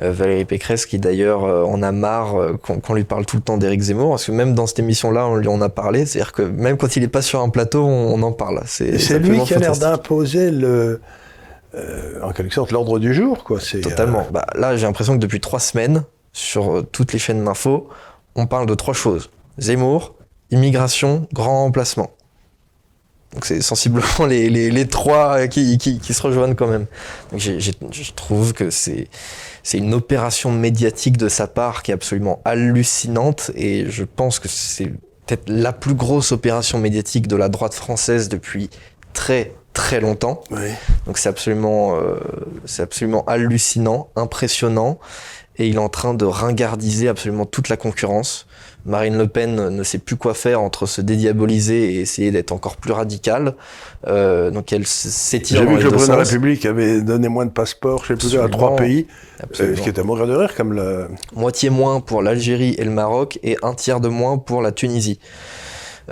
[0.00, 3.36] Euh, Valérie Pécresse qui d'ailleurs euh, en a marre euh, qu'on qu lui parle tout
[3.36, 6.06] le temps d'Éric Zemmour, parce que même dans cette émission-là, on lui en a parlé.
[6.06, 8.62] C'est-à-dire que même quand il n'est pas sur un plateau, on, on en parle.
[8.66, 11.00] C'est lui qui a l'air d'imposer le,
[11.74, 13.58] euh, en quelque sorte l'ordre du jour, quoi.
[13.82, 14.26] Totalement.
[14.32, 17.88] Bah, là, j'ai l'impression que depuis trois semaines, sur toutes les chaînes d'infos,
[18.36, 19.28] on parle de trois choses
[19.60, 20.14] Zemmour,
[20.50, 22.10] immigration, grand emplacement.
[23.32, 26.86] Donc c'est sensiblement les, les, les trois qui, qui, qui, se rejoignent quand même.
[27.30, 29.08] Donc j ai, j ai, je trouve que c'est
[29.62, 34.48] c'est une opération médiatique de sa part qui est absolument hallucinante et je pense que
[34.48, 34.86] c'est
[35.26, 38.70] peut-être la plus grosse opération médiatique de la droite française depuis
[39.12, 40.40] très très longtemps.
[40.50, 40.70] Oui.
[41.06, 42.18] Donc c'est absolument euh,
[42.64, 44.98] c'est absolument hallucinant, impressionnant
[45.56, 48.46] et il est en train de ringardiser absolument toute la concurrence.
[48.86, 52.76] Marine Le Pen ne sait plus quoi faire entre se dédiaboliser et essayer d'être encore
[52.76, 53.54] plus radicale.
[54.06, 55.58] Euh, donc elle s'étire.
[55.58, 58.28] J'ai vu que le président de la République avait donné moins de passeports, je sais
[58.28, 59.06] plus, à trois pays.
[59.42, 61.08] Euh, ce qui est à mourir de rire, comme le...
[61.34, 65.18] Moitié moins pour l'Algérie et le Maroc et un tiers de moins pour la Tunisie.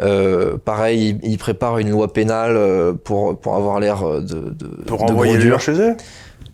[0.00, 4.66] Euh, pareil, il, il, prépare une loi pénale euh, pour, pour avoir l'air de, de.
[4.86, 5.96] Pour de envoyer les gens chez eux?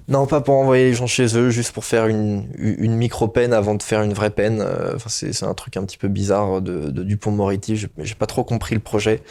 [0.08, 3.74] Non, pas pour envoyer les gens chez eux, juste pour faire une, une micro-peine avant
[3.74, 4.64] de faire une vraie peine.
[4.94, 7.76] Enfin, c'est un truc un petit peu bizarre de, de Dupont-Moretti.
[7.76, 9.22] J'ai pas trop compris le projet.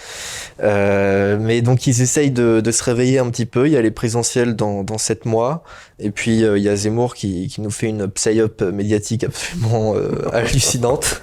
[0.62, 3.68] Euh, mais donc, ils essayent de, de, se réveiller un petit peu.
[3.68, 5.64] Il y a les présentiels dans, dans 7 mois.
[6.00, 9.96] Et puis, euh, il y a Zemmour qui, qui nous fait une psy-up médiatique absolument
[9.96, 11.22] euh, hallucinante.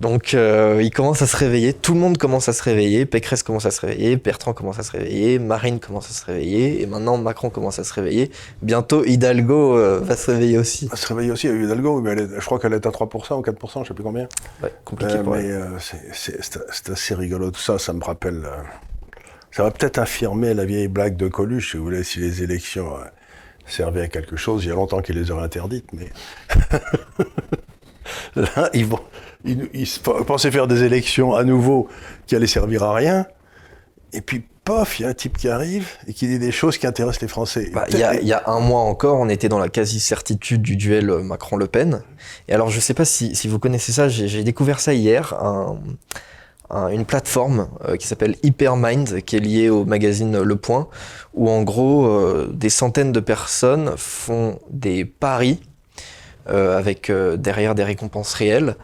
[0.00, 1.74] Donc, euh, il commence à se réveiller.
[1.74, 3.04] Tout le monde commence à se réveiller.
[3.04, 4.16] Pécresse commence à se réveiller.
[4.16, 5.38] Bertrand commence à se réveiller.
[5.38, 6.80] Marine commence à se réveiller.
[6.80, 8.30] Et maintenant, Macron commence à se réveiller.
[8.62, 10.86] Bientôt, Hidalgo euh, va se réveiller aussi.
[10.86, 11.48] Va se réveiller aussi.
[11.48, 14.26] Hidalgo, mais est, je crois qu'elle est à 3% ou 4%, je sais plus combien.
[14.62, 15.50] Ouais, compliqué euh, pour mais
[16.14, 17.78] c'est assez rigolo tout ça.
[17.78, 18.42] Ça me rappelle.
[19.50, 22.86] ça va peut-être infirmer la vieille blague de Coluche, si vous voulez, si les élections
[23.66, 24.64] servaient à quelque chose.
[24.64, 26.08] Il y a longtemps qu'il les aurait interdites, mais.
[28.36, 29.00] Là, ils, vont,
[30.26, 31.88] pensaient faire des élections à nouveau
[32.26, 33.26] qui allaient servir à rien.
[34.12, 36.78] Et puis, pof, il y a un type qui arrive et qui dit des choses
[36.78, 37.70] qui intéressent les Français.
[37.72, 41.66] Bah, il y, a un mois encore, on était dans la quasi-certitude du duel Macron-Le
[41.66, 42.02] Pen.
[42.48, 45.34] Et alors, je ne sais pas si, vous connaissez ça, j'ai découvert ça hier.
[45.34, 45.78] Un,
[46.92, 50.88] une plateforme euh, qui s'appelle Hypermind, qui est liée au magazine Le Point,
[51.34, 55.69] où en gros euh, des centaines de personnes font des paris euh,
[56.46, 58.76] avec derrière des récompenses réelles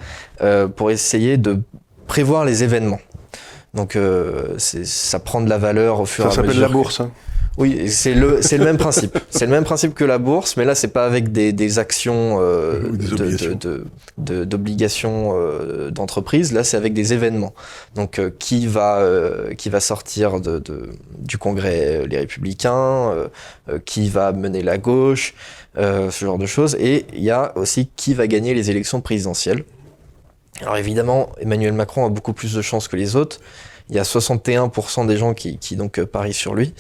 [0.76, 1.60] pour essayer de
[2.06, 3.00] prévoir les événements.
[3.74, 3.98] Donc
[4.58, 6.42] ça prend de la valeur au fur et à mesure.
[6.42, 7.00] Ça s'appelle la bourse.
[7.00, 7.10] Hein.
[7.58, 9.18] Oui, c'est le, c'est le même principe.
[9.30, 12.38] C'est le même principe que la bourse, mais là, c'est pas avec des, des actions
[12.40, 12.80] euh,
[14.18, 16.52] d'obligations euh, d'entreprise.
[16.52, 17.54] Là, c'est avec des événements.
[17.94, 23.12] Donc, euh, qui va euh, qui va sortir de, de, du Congrès les Républicains,
[23.84, 25.34] qui va mener la gauche,
[25.76, 26.76] ce genre de choses.
[26.80, 29.64] Et il y a aussi qui va gagner les élections présidentielles.
[30.62, 33.40] Alors évidemment, Emmanuel Macron a beaucoup plus de chances que les autres.
[33.88, 36.74] Il y a 61% des gens qui, qui donc parient sur lui.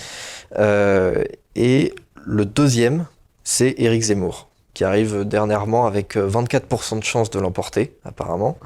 [0.58, 3.06] Euh, et le deuxième,
[3.44, 8.58] c'est Éric Zemmour, qui arrive dernièrement avec 24% de chance de l'emporter, apparemment,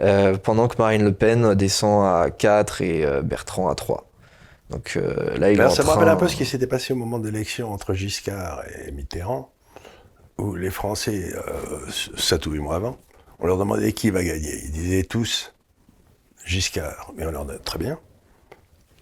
[0.00, 4.08] euh, pendant que Marine Le Pen descend à 4 et euh, Bertrand à 3.
[4.70, 4.98] Donc
[5.36, 7.28] là, il est Ça me rappelle un peu ce qui s'était passé au moment de
[7.28, 9.52] l'élection entre Giscard et Mitterrand,
[10.38, 11.32] où les Français,
[12.16, 12.98] ça tout huit mois avant,
[13.38, 14.64] on leur demandait qui va gagner.
[14.64, 15.54] Ils disaient tous
[16.44, 17.12] Giscard.
[17.16, 17.98] Mais on leur dit très bien.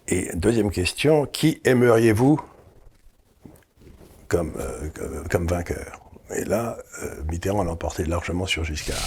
[0.07, 2.41] Et deuxième question, qui aimeriez-vous
[4.27, 4.89] comme, euh,
[5.45, 6.01] vainqueur?
[6.35, 8.97] Et là, euh, Mitterrand l'a emporté largement sur Giscard.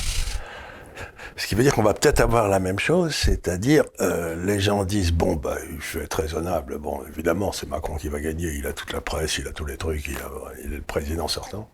[1.37, 4.85] Ce qui veut dire qu'on va peut-être avoir la même chose, c'est-à-dire euh, les gens
[4.85, 8.73] disent bon bah je vais être raisonnable, évidemment c'est Macron qui va gagner, il a
[8.73, 11.69] toute la presse, il a tous les trucs, il est le président sortant,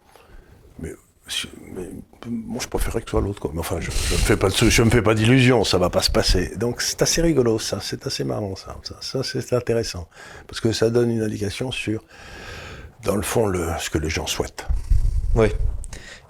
[0.81, 0.93] mais
[2.27, 3.51] moi, je préférerais que ce soit l'autre.
[3.53, 6.57] Mais enfin, je, ne me fais pas, pas d'illusions, ça va pas se passer.
[6.57, 7.79] Donc, c'est assez rigolo, ça.
[7.81, 8.77] C'est assez marrant, ça.
[9.01, 10.09] Ça, c'est intéressant.
[10.47, 12.05] Parce que ça donne une indication sur,
[13.05, 14.67] dans le fond, le, ce que les gens souhaitent.
[15.35, 15.49] Oui.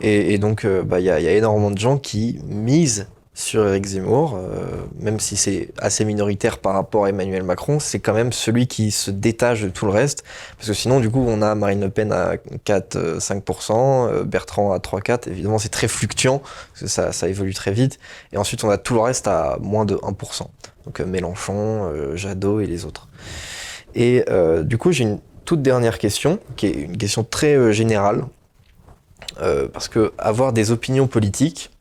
[0.01, 3.07] Et, donc, euh, bah, il a, y, a énormément de gens qui misent
[3.43, 4.65] sur Eric Zemmour, euh,
[4.99, 8.91] même si c'est assez minoritaire par rapport à Emmanuel Macron, c'est quand même celui qui
[8.91, 10.25] se détache de tout le reste.
[10.57, 14.79] Parce que sinon, du coup, on a Marine Le Pen à 4-5%, euh, Bertrand à
[14.79, 15.29] 3-4%.
[15.29, 17.99] Évidemment, c'est très fluctuant, parce que ça, évolue très vite.
[18.33, 20.47] Et ensuite, on a tout le reste à moins de 1%.
[20.85, 23.09] Donc euh, Mélenchon, Jadot et les autres.
[23.95, 24.25] Et
[24.63, 28.25] du coup, j'ai une toute dernière question, qui est une question très générale.
[29.73, 31.72] parce que avoir des opinions politiques,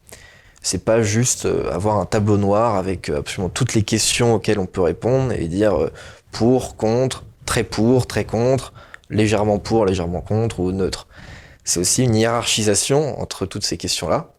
[0.62, 4.60] c'est pas juste euh, avoir un tableau noir avec euh, absolument toutes les questions auxquelles
[4.60, 5.92] on peut répondre et dire euh,
[6.32, 8.72] pour, contre, très pour, très contre,
[9.10, 11.08] légèrement pour, légèrement contre ou neutre.
[11.64, 14.32] C'est aussi une hiérarchisation entre toutes ces questions-là.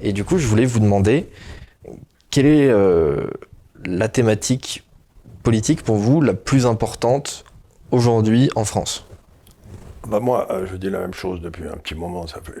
[0.00, 1.28] Et du coup, je voulais vous demander
[2.30, 2.72] quelle est
[3.84, 4.84] la thématique
[5.42, 7.44] politique pour vous la plus importante
[7.90, 9.04] aujourd'hui en France?
[10.06, 12.26] Bah Moi, je dis la même chose depuis un petit moment.
[12.28, 12.52] Ça fait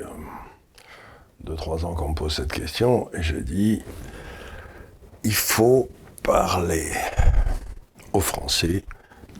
[1.44, 3.82] deux, trois ans qu'on me pose cette question, et je dis,
[5.24, 5.88] il faut
[6.22, 6.90] parler
[8.12, 8.84] aux Français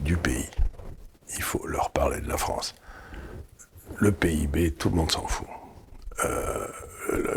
[0.01, 0.49] du pays.
[1.37, 2.75] Il faut leur parler de la France.
[3.97, 5.47] Le PIB, tout le monde s'en fout.
[6.25, 6.67] Euh,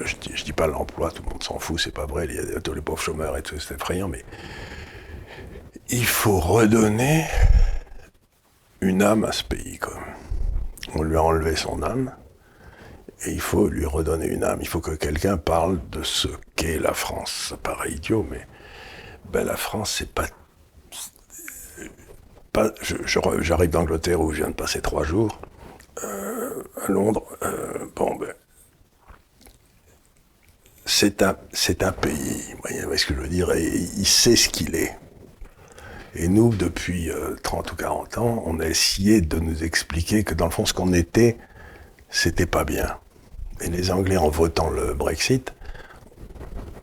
[0.04, 2.56] je, dis, dis pas l'emploi, tout le monde s'en fout, c'est pas vrai, il y
[2.56, 4.24] a tous les pauvres chômeurs et tout, c'est effrayant, mais
[5.88, 7.26] il faut redonner
[8.80, 9.78] une âme à ce pays.
[10.94, 12.12] On lui a enlevé son âme,
[13.26, 14.58] et il faut lui redonner une âme.
[14.60, 17.48] Il faut que quelqu'un parle de ce qu'est la France.
[17.50, 18.46] Ça paraît idiot, mais
[19.32, 20.26] ben, la France, c'est pas.
[23.40, 25.40] J'arrive d'Angleterre où je viens de passer trois jours.
[26.02, 27.24] Euh, à Londres.
[27.42, 28.32] Euh, bon, ben.
[30.86, 31.34] C'est un,
[31.80, 34.94] un pays, vous voyez ce que je veux dire, et il sait ce qu'il est.
[36.14, 37.10] Et nous, depuis
[37.42, 40.66] 30 euh, ou 40 ans, on a essayé de nous expliquer que dans le fond,
[40.66, 41.38] ce qu'on était,
[42.10, 42.98] c'était pas bien.
[43.60, 45.54] Et les Anglais, en votant le Brexit,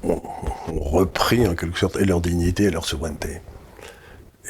[0.03, 0.21] ont,
[0.67, 3.41] repris en quelque sorte leur dignité et leur souveraineté.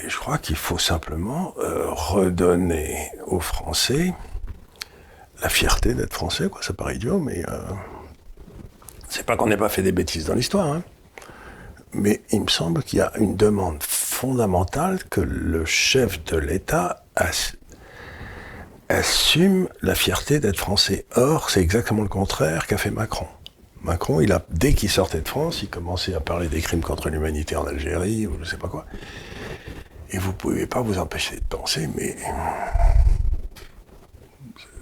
[0.03, 4.13] Et je crois qu'il faut simplement euh, redonner aux Français
[5.41, 6.61] la fierté d'être français, quoi.
[6.61, 7.59] Ça paraît idiot, mais euh,
[9.09, 10.67] c'est pas qu'on n'ait pas fait des bêtises dans l'histoire.
[10.67, 10.83] Hein.
[11.93, 17.03] Mais il me semble qu'il y a une demande fondamentale que le chef de l'État
[18.91, 21.05] assume la fierté d'être français.
[21.15, 23.27] Or, c'est exactement le contraire qu'a fait Macron.
[23.83, 27.09] Macron, il a, dès qu'il sortait de France, il commençait à parler des crimes contre
[27.09, 28.85] l'humanité en Algérie, ou je sais pas quoi.
[30.11, 32.15] Et vous pouvez pas vous empêcher de penser, mais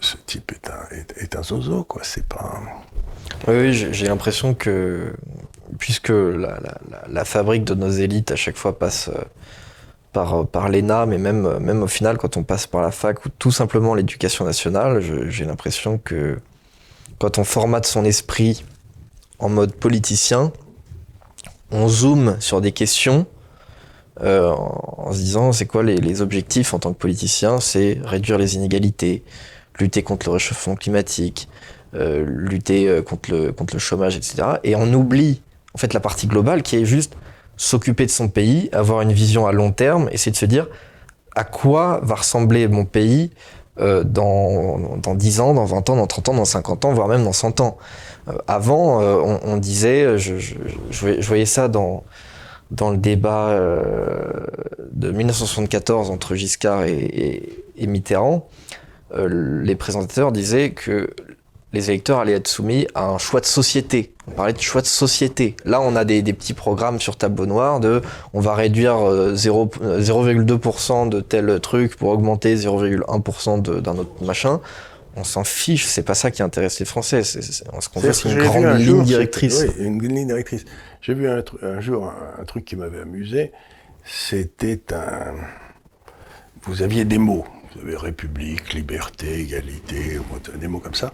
[0.01, 0.87] ce type est un,
[1.17, 2.01] est, un zozo, quoi.
[2.03, 2.61] C'est pas.
[3.47, 5.13] Oui, j'ai l'impression que,
[5.77, 9.23] puisque la, fabrique de nos élites à chaque fois passe euh,
[10.13, 13.29] par, par l'ENA, mais même, même au final, quand on passe par la fac ou
[13.37, 16.39] tout simplement l'éducation nationale, j'ai l'impression que
[17.19, 18.63] quand on formate son esprit
[19.39, 20.51] en mode politicien,
[21.71, 23.27] on zoome sur des questions
[24.21, 27.59] euh, en, se disant c'est quoi les, objectifs en tant que politicien?
[27.59, 29.23] C'est réduire les inégalités,
[29.79, 31.47] lutter contre le réchauffement climatique,
[31.93, 34.43] euh, lutter euh, contre le, contre le chômage, etc.
[34.63, 35.41] Et on oublie
[35.73, 37.15] en fait la partie globale qui est juste
[37.59, 40.67] s'occuper de son pays, avoir une vision à long terme, et c'est de se dire
[41.35, 43.29] à quoi va ressembler mon pays
[43.77, 47.23] dans, dans 10 ans, dans 20 ans, dans 30 ans, dans 50 ans, voire même
[47.23, 47.77] dans 100 ans.
[48.47, 52.03] avant, on, disait, je, je, voyais ça dans,
[52.71, 54.31] dans le débat euh,
[54.91, 58.47] de 1974 entre Giscard et, Mitterrand,
[59.13, 61.09] euh, les présentateurs disaient que
[61.71, 64.13] les électeurs allaient être soumis à un choix de société.
[64.27, 65.55] On parlait de choix de société.
[65.65, 68.01] Là, on a des, petits programmes sur tableau noir de
[68.33, 74.59] on va réduire 0,2% euh, de tel truc pour augmenter 0,1% d'un autre machin.
[75.15, 77.23] On s'en fiche, c'est pas ça qui intéresse les Français.
[77.23, 79.63] ce qu'on veut, c'est une grande ligne directrice.
[79.63, 80.65] Oui, une ligne directrice.
[81.01, 83.51] J'ai vu un, jour un, truc qui m'avait amusé.
[84.05, 85.33] C'était un.
[86.63, 87.45] Vous aviez des mots.
[87.75, 90.19] Vous avez République, liberté, égalité,
[90.59, 91.13] des mots comme ça.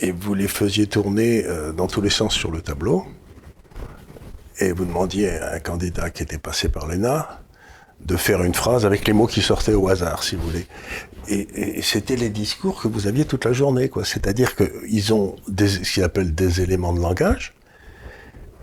[0.00, 3.06] Et vous les faisiez tourner euh, dans tous les sens sur le tableau.
[4.58, 7.40] Et vous demandiez à un candidat qui était passé par l'ENA
[8.00, 10.66] de faire une phrase avec les mots qui sortaient au hasard, si vous voulez.
[11.28, 14.04] Et, c'était les discours que vous aviez toute la journée, quoi.
[14.04, 17.54] C'est-à-dire qu'ils ont des, ce qu'ils appellent des éléments de langage,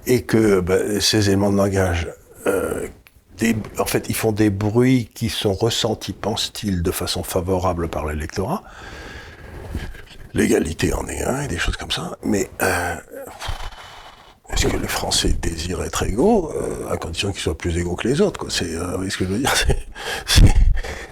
[0.05, 2.09] et que ben, ces éléments de langage,
[2.47, 2.87] euh,
[3.79, 8.63] en fait, ils font des bruits qui sont ressentis, pense-t-il, de façon favorable par l'électorat.
[10.33, 12.17] L'égalité en est un, et des choses comme ça.
[12.23, 12.95] Mais euh,
[14.51, 18.07] est-ce que les Français désirent être égaux, euh, à condition qu'ils soient plus égaux que
[18.07, 19.53] les autres C'est ce que je veux dire?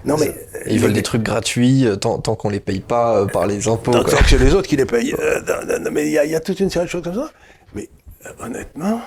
[0.03, 3.91] Non mais ils veulent des trucs gratuits tant, qu'on les paye pas par les impôts.
[3.91, 5.15] Tant, que c'est les autres qui les payent.
[5.91, 7.29] mais il y, y, a toute une série de choses comme ça.
[7.75, 7.87] Mais
[8.39, 8.99] honnêtement,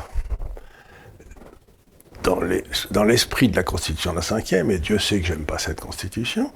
[2.91, 5.81] dans l'esprit de la Constitution de la cinquième, et Dieu sait que j'aime pas cette
[5.81, 6.51] Constitution,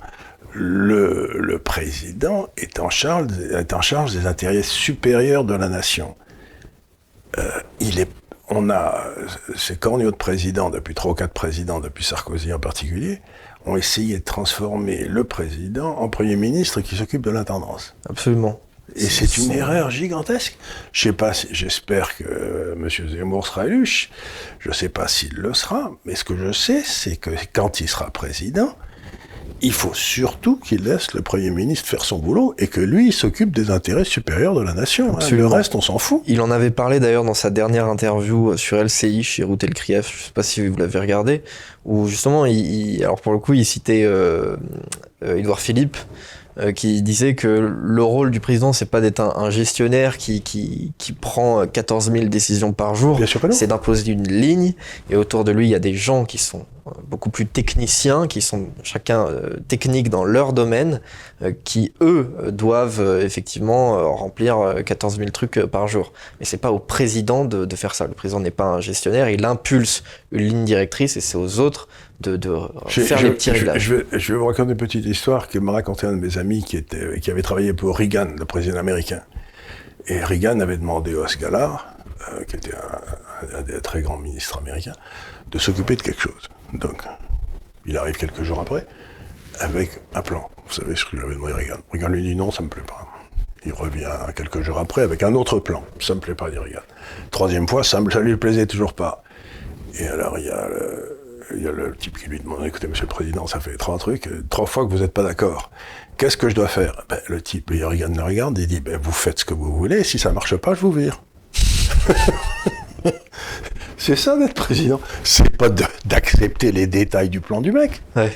[0.52, 6.16] le, président est en, charge, est en charge des intérêts supérieurs de la nation.
[7.38, 7.48] Euh,
[7.80, 8.08] il est,
[8.48, 9.04] on a,
[9.56, 13.20] ces corneaux de présidents, depuis trois ou quatre présidents, depuis Sarkozy en particulier,
[13.66, 17.94] ont essayé de transformer le président en Premier ministre qui s'occupe de l'intendance.
[18.08, 18.60] Absolument.
[18.96, 20.56] Et c'est une erreur gigantesque.
[20.92, 22.88] Je sais pas, j'espère que euh, M.
[22.88, 24.08] Zemmour sera élu.
[24.58, 27.80] Je ne sais pas s'il le sera, mais ce que je sais, c'est que quand
[27.80, 28.74] il sera président,
[29.60, 33.54] il faut surtout qu'il laisse le Premier ministre faire son boulot et que lui, s'occupe
[33.54, 35.16] des intérêts supérieurs de la nation.
[35.16, 35.30] Hein.
[35.30, 36.22] Le reste, on s'en fout.
[36.26, 40.18] Il en avait parlé d'ailleurs dans sa dernière interview sur LCI chez Routel Krief, je
[40.18, 41.42] ne sais pas si vous l'avez regardé,
[41.84, 44.56] où justement, il, alors pour le coup, il citait euh,
[45.24, 45.96] euh Édouard Philippe,
[46.60, 50.92] euh, qui disait que le rôle du président, c'est pas d'être un, gestionnaire qui, qui,
[50.98, 54.74] qui, prend 14 000 décisions par jour, c'est d'imposer une ligne,
[55.08, 58.26] et autour de lui, il y a des gens qui sont euh, beaucoup plus techniciens,
[58.26, 61.00] qui sont chacun euh, techniques dans leur domaine,
[61.62, 66.12] qui eux doivent effectivement remplir 14 000 trucs par jour.
[66.40, 68.08] Mais c'est pas au président de, de faire ça.
[68.08, 70.02] Le président n'est pas un gestionnaire, il impulse
[70.32, 71.86] une ligne directrice et c'est aux autres
[72.20, 72.38] de,
[72.88, 73.94] faire les petits réglages.
[74.12, 76.76] Je, vais, vous raconter une petite histoire que m'a raconté un de mes amis qui,
[76.76, 79.22] était, qui avait travaillé pour Reagan, le président américain.
[80.08, 81.96] Et Reagan avait demandé à ce gars-là,
[82.32, 82.72] euh, qui était
[83.54, 84.94] un, des très grands ministres américains,
[85.50, 86.48] de s'occuper de quelque chose.
[86.72, 87.02] Donc,
[87.86, 88.86] il arrive quelques jours après,
[89.60, 90.50] avec un plan.
[90.66, 91.78] Vous savez ce qu'il avait demandé Reagan.
[91.92, 93.06] Reagan lui dit non, ça me plaît pas.
[93.64, 95.84] Il revient quelques jours après avec un autre plan.
[96.00, 96.80] Ça me plaît pas, dit Reagan.
[97.30, 99.22] Troisième fois, ça, ne lui plaisait toujours pas.
[99.98, 100.68] Et alors, il y a
[101.54, 103.98] il y a le type qui lui demande écoutez, monsieur le président, ça fait trois
[103.98, 105.70] trucs, trois fois que vous n'êtes pas d'accord.
[106.16, 107.04] Qu'est-ce que je dois faire?
[107.08, 109.72] Ben, Le type, il regarde, le regarde, il dit ben, vous faites ce que vous
[109.76, 111.22] voulez, si ça marche pas, je vous vire.
[113.96, 115.00] c'est ça d'être président.
[115.24, 115.68] C'est pas
[116.04, 118.02] d'accepter les détails du plan du mec.
[118.16, 118.32] Ouais.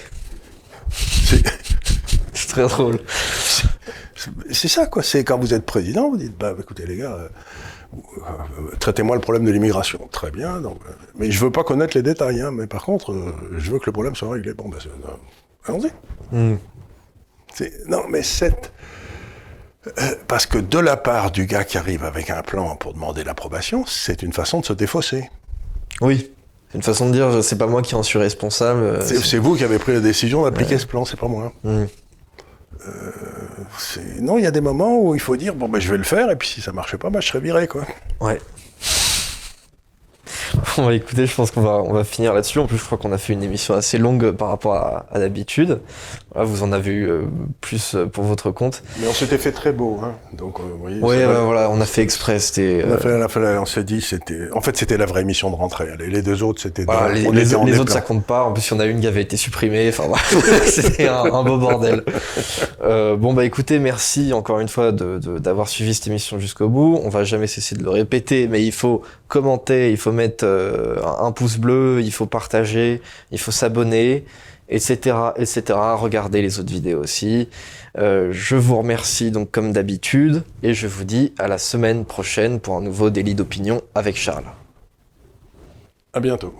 [0.90, 1.42] C'est
[2.48, 3.00] très drôle.
[4.50, 5.02] C'est ça, quoi.
[5.02, 7.12] C'est quand vous êtes président, vous dites bah écoutez, les gars.
[7.12, 7.28] Euh, euh,
[8.78, 10.08] traitez-moi le problème de l'immigration.
[10.10, 10.60] Très bien.
[10.60, 12.40] Donc, euh, mais je veux pas connaître les détails.
[12.40, 14.54] Hein, mais par contre, euh, je veux que le problème soit réglé.
[14.54, 14.78] Bon, ben,
[15.64, 15.90] allons-y.
[16.34, 16.56] Hmm.
[17.86, 18.72] Non, mais cette...
[20.26, 23.84] parce que de la part du gars qui arrive avec un plan pour demander l'approbation,
[23.86, 25.30] c'est une façon de se défausser.
[26.00, 26.30] Oui.
[26.70, 29.02] C'est une façon de dire, c'est pas moi qui en suis responsable.
[29.02, 31.52] C'est vous qui avez pris la décision d'appliquer ce plan, c'est pas moi.
[31.64, 31.84] Hmm.
[33.78, 35.98] C'est- non, il y a des moments où il faut dire bon ben je vais
[35.98, 37.82] le faire et puis si ça marchait pas, ben, je serais viré quoi.
[40.76, 42.58] Bon, bah, écoutez, je pense qu'on va, on va finir là-dessus.
[42.58, 45.18] En plus, je crois qu'on a fait une émission assez longue par rapport à, à
[45.18, 45.80] d'habitude.
[46.32, 47.22] Voilà, vous en avez eu euh,
[47.60, 48.82] plus euh, pour votre compte.
[49.00, 50.12] Mais on s'était fait très beau, hein.
[50.32, 51.24] Donc euh, vous voyez.
[51.24, 51.34] Va.
[51.34, 52.38] bah, voilà, on a fait exprès.
[52.38, 52.84] C'était.
[52.86, 54.48] On, a euh, fait, on, on s'est dit c'était.
[54.54, 55.88] En fait, c'était la vraie émission de rentrée.
[55.98, 56.84] Les, les deux autres, c'était.
[56.84, 58.44] voilà, les, on les- les autres, ça compte pas.
[58.44, 59.88] En plus, il y en a une qui avait été supprimée.
[59.90, 60.22] Enfin, voilà.
[60.64, 62.02] c'était un, un beau bordel.
[62.84, 66.68] Euh, bon, bah écoutez, merci encore une fois de- de- d'avoir suivi cette émission jusqu'au
[66.68, 66.98] bout.
[67.04, 70.61] On va jamais cesser de le répéter, mais il faut commenter, il faut mettre euh,
[71.04, 73.00] un un pouce bleu, il faut partager,
[73.30, 74.24] il faut s'abonner,
[74.68, 75.62] etc., etc.
[75.96, 77.48] Regardez les autres vidéos aussi.
[77.98, 82.58] Euh, je vous remercie donc comme d'habitude et je vous dis à la semaine prochaine
[82.58, 84.46] pour un nouveau délit d'opinion avec Charles.
[86.14, 86.54] À bientôt.